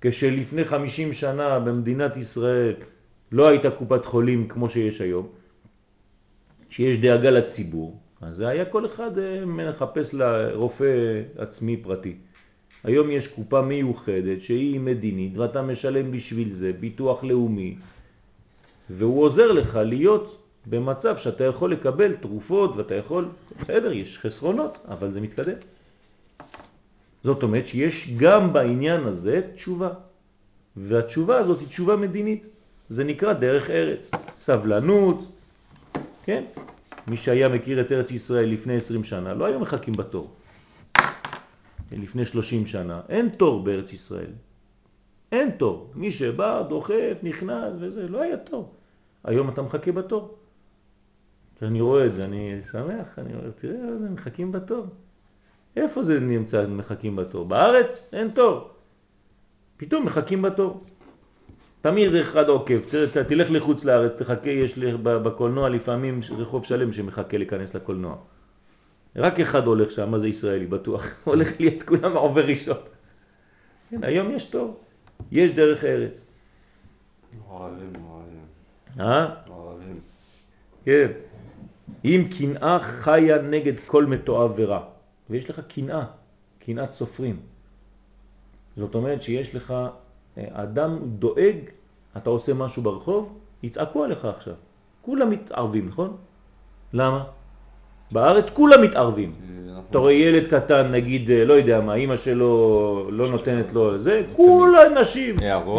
כשלפני 0.00 0.64
50 0.64 1.12
שנה 1.12 1.60
במדינת 1.60 2.16
ישראל 2.16 2.74
לא 3.32 3.48
הייתה 3.48 3.70
קופת 3.70 4.04
חולים 4.04 4.48
כמו 4.48 4.70
שיש 4.70 5.00
היום, 5.00 5.28
שיש 6.70 6.98
דאגה 6.98 7.30
לציבור, 7.30 8.00
אז 8.20 8.36
זה 8.36 8.48
היה 8.48 8.64
כל 8.64 8.86
אחד 8.86 9.18
אה, 9.18 9.44
מחפש 9.46 10.14
לרופא 10.14 11.22
עצמי 11.36 11.76
פרטי. 11.76 12.16
היום 12.84 13.10
יש 13.10 13.26
קופה 13.28 13.62
מיוחדת 13.62 14.42
שהיא 14.42 14.80
מדינית 14.80 15.38
ואתה 15.38 15.62
משלם 15.62 16.12
בשביל 16.12 16.52
זה 16.52 16.72
ביטוח 16.80 17.24
לאומי 17.24 17.76
והוא 18.90 19.22
עוזר 19.22 19.52
לך 19.52 19.76
להיות 19.76 20.38
במצב 20.66 21.16
שאתה 21.16 21.44
יכול 21.44 21.72
לקבל 21.72 22.14
תרופות 22.14 22.76
ואתה 22.76 22.94
יכול, 22.94 23.28
בסדר, 23.60 23.92
יש 23.92 24.18
חסרונות, 24.18 24.78
אבל 24.88 25.12
זה 25.12 25.20
מתקדם. 25.20 25.54
זאת 27.24 27.42
אומרת 27.42 27.66
שיש 27.66 28.10
גם 28.16 28.52
בעניין 28.52 29.04
הזה 29.04 29.40
תשובה, 29.54 29.90
והתשובה 30.76 31.38
הזאת 31.38 31.60
היא 31.60 31.68
תשובה 31.68 31.96
מדינית. 31.96 32.46
זה 32.88 33.04
נקרא 33.04 33.32
דרך 33.32 33.70
ארץ, 33.70 34.10
סבלנות, 34.38 35.24
כן? 36.24 36.44
מי 37.06 37.16
שהיה 37.16 37.48
מכיר 37.48 37.80
את 37.80 37.92
ארץ 37.92 38.10
ישראל 38.10 38.48
לפני 38.48 38.76
20 38.76 39.04
שנה, 39.04 39.34
לא 39.34 39.44
היו 39.44 39.60
מחכים 39.60 39.94
בתור. 39.94 40.30
לפני 41.92 42.26
30 42.26 42.66
שנה, 42.66 43.00
אין 43.08 43.28
תור 43.28 43.64
בארץ 43.64 43.92
ישראל. 43.92 44.30
אין 45.32 45.50
תור. 45.50 45.90
מי 45.94 46.12
שבא, 46.12 46.62
דוחף, 46.62 47.16
נכנס 47.22 47.72
וזה, 47.80 48.08
לא 48.08 48.22
היה 48.22 48.36
תור. 48.36 48.74
היום 49.24 49.48
אתה 49.48 49.62
מחכה 49.62 49.92
בתור. 49.92 50.38
כשאני 51.56 51.80
רואה 51.80 52.06
את 52.06 52.14
זה, 52.14 52.24
אני 52.24 52.60
שמח, 52.72 53.18
אני 53.18 53.34
אומר, 53.34 53.50
תראה, 53.50 53.96
זה 53.98 54.10
מחכים 54.10 54.52
בתור. 54.52 54.86
איפה 55.76 56.02
זה 56.02 56.20
נמצא, 56.20 56.66
מחכים 56.66 57.16
בתור? 57.16 57.44
בארץ 57.44 58.08
אין 58.12 58.30
תור. 58.30 58.70
פתאום 59.76 60.06
מחכים 60.06 60.42
בתור. 60.42 60.84
תמיד 61.80 62.14
אחד 62.14 62.48
עוקב, 62.48 62.78
תראה, 62.90 63.24
תלך 63.24 63.50
לחוץ 63.50 63.84
לארץ, 63.84 64.12
תחכה, 64.18 64.50
יש 64.50 64.78
בקולנוע 65.02 65.68
לפעמים 65.68 66.20
רחוב 66.30 66.64
שלם 66.64 66.92
שמחכה 66.92 67.38
להיכנס 67.38 67.74
לקולנוע. 67.74 68.16
רק 69.16 69.40
אחד 69.40 69.66
הולך 69.66 69.90
שם, 69.90 70.18
זה 70.18 70.28
ישראלי, 70.28 70.66
בטוח. 70.66 71.04
הולך 71.24 71.48
להיות 71.60 71.82
כולם 71.82 72.16
עובר 72.16 72.46
ראשון. 72.46 72.76
כן, 73.90 74.04
היום 74.04 74.30
יש 74.30 74.44
תור, 74.44 74.80
יש 75.32 75.50
דרך 75.50 75.84
ארץ. 75.84 76.26
אוהבים, 77.48 77.92
אוהבים. 78.04 78.44
אה? 79.00 79.34
אוהבים. 79.48 80.00
כן. 80.84 81.10
אם 82.04 82.28
קנאה 82.38 82.78
חיה 82.80 83.42
נגד 83.42 83.72
כל 83.86 84.06
מתועב 84.06 84.52
ורע, 84.56 84.84
ויש 85.30 85.50
לך 85.50 85.60
קנאה, 85.68 86.04
קנאת 86.58 86.92
סופרים. 86.92 87.40
זאת 88.76 88.94
אומרת 88.94 89.22
שיש 89.22 89.54
לך, 89.54 89.70
אה, 90.38 90.44
אדם 90.52 90.98
דואג, 91.18 91.56
אתה 92.16 92.30
עושה 92.30 92.54
משהו 92.54 92.82
ברחוב, 92.82 93.38
יצעקו 93.62 94.04
עליך 94.04 94.24
עכשיו. 94.24 94.54
כולם 95.02 95.30
מתערבים, 95.30 95.88
נכון? 95.88 96.16
למה? 96.92 97.24
בארץ 98.12 98.50
כולם 98.50 98.82
מתערבים. 98.82 99.32
אתה 99.90 99.98
רואה 99.98 100.12
ילד 100.12 100.46
קטן, 100.50 100.92
נגיד, 100.92 101.30
אה, 101.30 101.44
לא 101.44 101.52
יודע 101.52 101.80
מה, 101.80 101.94
אמא 101.94 102.16
שלו 102.16 103.08
לא 103.10 103.30
נותנת 103.30 103.66
לו 103.72 103.98
זה, 103.98 104.22
כולם 104.36 104.94
נשים. 105.00 105.36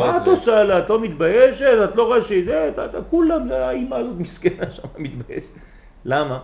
מה 0.10 0.18
את 0.18 0.28
עושה 0.28 0.64
לה? 0.64 0.80
את 0.80 0.90
לא 0.90 1.02
מתביישת? 1.02 1.78
את 1.84 1.96
לא 1.96 2.08
רואה 2.08 2.22
שזה? 2.22 2.72
כולם, 3.10 3.52
האמא 3.52 3.96
הזאת 3.96 4.18
מסכנה 4.18 4.72
שם 4.74 4.88
מתביישת. 5.04 5.50
למה? 6.06 6.40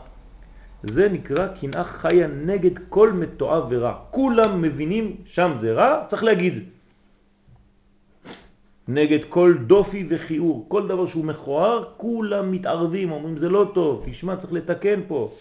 זה 0.84 1.10
נקרא 1.10 1.48
קנאה 1.48 1.84
חיה 1.84 2.28
נגד 2.28 2.72
כל 2.90 3.12
מתועב 3.12 3.64
ורע. 3.70 3.94
כולם 4.12 4.62
מבינים 4.62 5.16
שם 5.26 5.52
זה 5.60 5.74
רע, 5.74 6.04
צריך 6.08 6.24
להגיד. 6.24 6.64
נגד 8.88 9.20
כל 9.30 9.54
דופי 9.68 10.08
וחיור, 10.10 10.66
כל 10.68 10.88
דבר 10.88 11.08
שהוא 11.08 11.26
מכוער, 11.26 11.84
כולם 11.98 12.52
מתערבים, 12.52 13.12
אומרים 13.12 13.38
זה 13.38 13.50
לא 13.50 13.72
טוב, 13.74 14.04
תשמע, 14.12 14.36
צריך 14.36 14.54
לתקן 14.54 15.00
פה. 15.08 15.32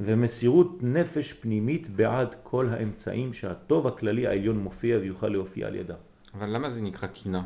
ומסירות 0.00 0.78
נפש 0.82 1.32
פנימית 1.32 1.90
בעד 1.90 2.34
כל 2.42 2.68
האמצעים 2.68 3.32
שהטוב 3.32 3.86
הכללי 3.86 4.26
העליון 4.26 4.58
מופיע 4.58 4.98
ויוכל 4.98 5.28
להופיע 5.28 5.66
על 5.66 5.74
ידה. 5.74 5.94
אבל 6.34 6.48
למה 6.48 6.70
זה 6.70 6.80
נקרא 6.80 7.08
קינה? 7.08 7.42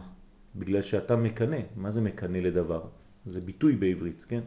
בגלל 0.57 0.83
שאתה 0.83 1.17
מקנה. 1.17 1.57
מה 1.77 1.93
זה 1.93 2.01
מקנה 2.01 2.41
לדבר? 2.41 2.81
זה 3.27 3.41
ביטוי 3.41 3.77
בעברית, 3.77 4.25
כן? 4.29 4.41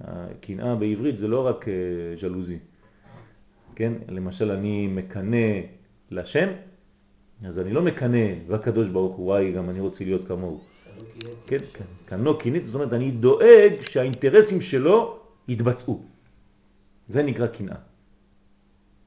הקנאה 0.00 0.74
בעברית 0.74 1.18
זה 1.18 1.28
לא 1.28 1.46
רק 1.46 1.68
אה, 1.68 1.74
ז'לוזי, 2.20 2.58
כן? 3.74 3.92
למשל 4.08 4.50
אני 4.50 4.86
מקנה 4.86 5.46
לשם, 6.10 6.48
אז 7.44 7.58
אני 7.58 7.72
לא 7.72 7.82
מקנה 7.82 8.26
לקדוש 8.48 8.88
ברוך 8.88 9.16
הוא, 9.16 9.26
וואי, 9.26 9.52
גם 9.52 9.70
אני 9.70 9.80
רוצה 9.80 10.04
להיות 10.04 10.28
כמוהו. 10.28 10.60
כן, 11.46 11.58
כן, 11.72 11.84
קנו 12.06 12.38
קינית, 12.38 12.66
זאת 12.66 12.74
אומרת 12.74 12.92
אני 12.92 13.10
דואג 13.10 13.72
שהאינטרסים 13.80 14.60
שלו 14.60 15.18
יתבצעו. 15.48 16.04
זה 17.08 17.22
נקרא 17.22 17.46
קנאה. 17.46 17.76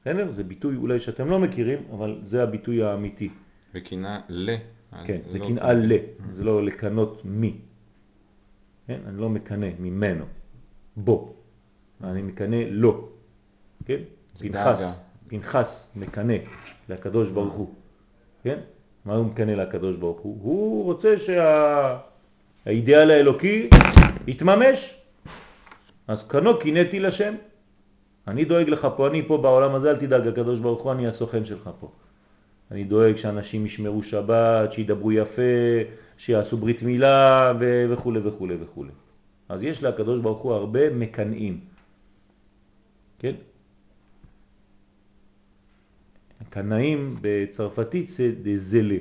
בסדר? 0.00 0.32
זה 0.32 0.44
ביטוי 0.44 0.76
אולי 0.76 1.00
שאתם 1.00 1.28
לא 1.28 1.38
מכירים, 1.38 1.78
אבל 1.92 2.20
זה 2.24 2.42
הביטוי 2.42 2.82
האמיתי. 2.82 3.28
וקנאה 3.74 4.18
ל. 4.28 4.50
כן, 5.06 5.18
זה 5.30 5.38
לא 5.38 5.46
קנאה 5.46 5.72
ל, 5.72 5.92
זה 6.32 6.44
לא 6.44 6.64
לקנות 6.64 7.22
מי. 7.24 7.56
כן? 8.86 9.00
אני 9.06 9.20
לא 9.20 9.28
מקנה 9.28 9.66
ממנו, 9.78 10.24
בו. 10.96 11.34
אני 12.04 12.22
מקנה 12.22 12.56
לו. 12.70 13.08
כן? 13.84 14.00
פנחס, 14.38 15.04
פנחס 15.28 15.92
מקנה 15.96 16.34
לקדוש 16.88 17.30
ברוך 17.30 17.54
הוא. 17.54 17.74
כן? 18.42 18.58
מה 19.04 19.14
הוא 19.14 19.26
מקנה 19.26 19.54
לקדוש 19.54 19.96
ברוך 19.96 20.20
הוא? 20.20 20.38
הוא 20.42 20.84
רוצה 20.84 21.14
שהאידאל 22.64 23.10
האלוקי 23.10 23.70
יתממש. 24.26 25.00
אז 26.08 26.28
קנו 26.28 26.58
קינאתי 26.58 27.00
לשם. 27.00 27.34
אני 28.28 28.44
דואג 28.44 28.68
לך 28.68 28.86
פה, 28.96 29.08
אני 29.08 29.22
פה 29.28 29.38
בעולם 29.38 29.74
הזה, 29.74 29.90
אל 29.90 29.96
תדאג, 29.96 30.26
הקדוש 30.26 30.60
ברוך 30.60 30.82
הוא, 30.82 30.92
אני 30.92 31.06
הסוכן 31.06 31.44
שלך 31.44 31.70
פה. 31.80 31.90
אני 32.70 32.84
דואג 32.84 33.16
שאנשים 33.16 33.66
ישמרו 33.66 34.02
שבת, 34.02 34.72
שידברו 34.72 35.12
יפה, 35.12 35.52
שיעשו 36.18 36.56
ברית 36.56 36.82
מילה 36.82 37.52
וכו' 37.60 38.12
וכו' 38.24 38.48
וכו'. 38.60 38.84
אז 39.48 39.62
יש 39.62 39.82
לקדוש 39.82 40.20
ברוך 40.20 40.38
הוא 40.38 40.52
הרבה 40.52 40.94
מקנאים. 40.94 41.60
כן? 43.18 43.34
קנאים 46.50 47.16
בצרפתית 47.20 48.10
זה 48.10 48.32
דזלה, 48.42 48.98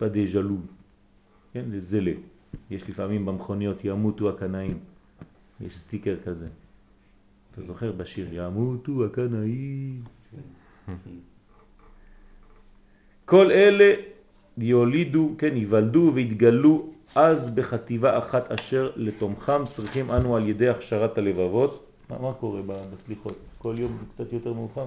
pas 0.00 0.04
des 0.04 0.34
jaloux, 0.34 0.64
כן? 1.52 1.64
דזלה. 1.70 2.12
יש 2.70 2.88
לפעמים 2.88 3.26
במכוניות 3.26 3.84
ימותו 3.84 4.30
הקנאים, 4.30 4.78
יש 5.60 5.76
סטיקר 5.76 6.16
כזה. 6.24 6.46
אתה 7.54 7.62
זוכר 7.66 7.92
בשיר 7.92 8.26
ימותו 8.32 9.04
הקנאים. 9.04 10.02
כל 13.24 13.50
אלה 13.50 13.94
יולידו, 14.58 15.34
כן, 15.38 15.56
יוולדו 15.56 16.10
ויתגלו 16.14 16.88
אז 17.14 17.50
בחטיבה 17.50 18.18
אחת 18.18 18.52
אשר 18.52 18.90
לתומכם 18.96 19.66
צריכים 19.66 20.10
אנו 20.10 20.36
על 20.36 20.48
ידי 20.48 20.68
הכשרת 20.68 21.18
הלבבות. 21.18 21.86
מה, 22.10 22.18
מה 22.18 22.32
קורה 22.32 22.60
בסליחות? 22.66 23.36
כל 23.58 23.74
יום 23.78 23.98
קצת 24.14 24.32
יותר 24.32 24.52
מאוחר? 24.52 24.86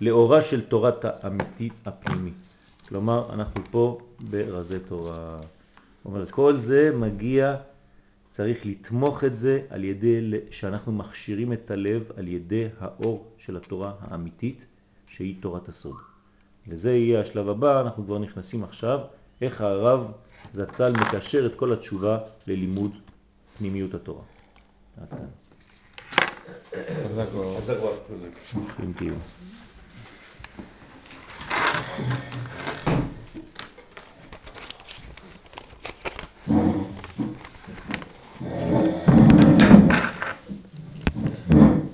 לאורה 0.00 0.42
של 0.42 0.60
תורת 0.60 1.04
האמיתית 1.04 1.72
הפנימית. 1.86 2.34
כלומר, 2.88 3.32
אנחנו 3.32 3.62
פה 3.70 3.98
ברזי 4.30 4.78
תורה. 4.78 5.38
אומר, 6.04 6.26
כל 6.26 6.60
זה 6.60 6.92
מגיע 6.96 7.56
צריך 8.32 8.66
לתמוך 8.66 9.24
את 9.24 9.38
זה 9.38 9.60
על 9.68 9.84
ידי 9.84 10.30
שאנחנו 10.50 10.92
מכשירים 10.92 11.52
את 11.52 11.70
הלב 11.70 12.02
על 12.16 12.28
ידי 12.28 12.68
האור 12.80 13.26
של 13.38 13.56
התורה 13.56 13.92
האמיתית 14.00 14.64
שהיא 15.08 15.34
תורת 15.40 15.68
הסוד. 15.68 15.96
וזה 16.68 16.92
יהיה 16.92 17.20
השלב 17.20 17.48
הבא, 17.48 17.80
אנחנו 17.80 18.04
כבר 18.04 18.18
נכנסים 18.18 18.64
עכשיו, 18.64 19.00
איך 19.40 19.60
הרב 19.60 20.12
זצ"ל 20.52 20.92
מקשר 20.92 21.46
את 21.46 21.54
כל 21.54 21.72
התשובה 21.72 22.18
ללימוד 22.46 22.92
פנימיות 23.58 23.94
התורה. 23.94 24.22
עד 25.00 25.10
כאן. 25.10 25.26
חזק 27.08 27.26
מאוד. 27.34 27.62
חזק 27.64 27.76
מאוד. 29.00 29.20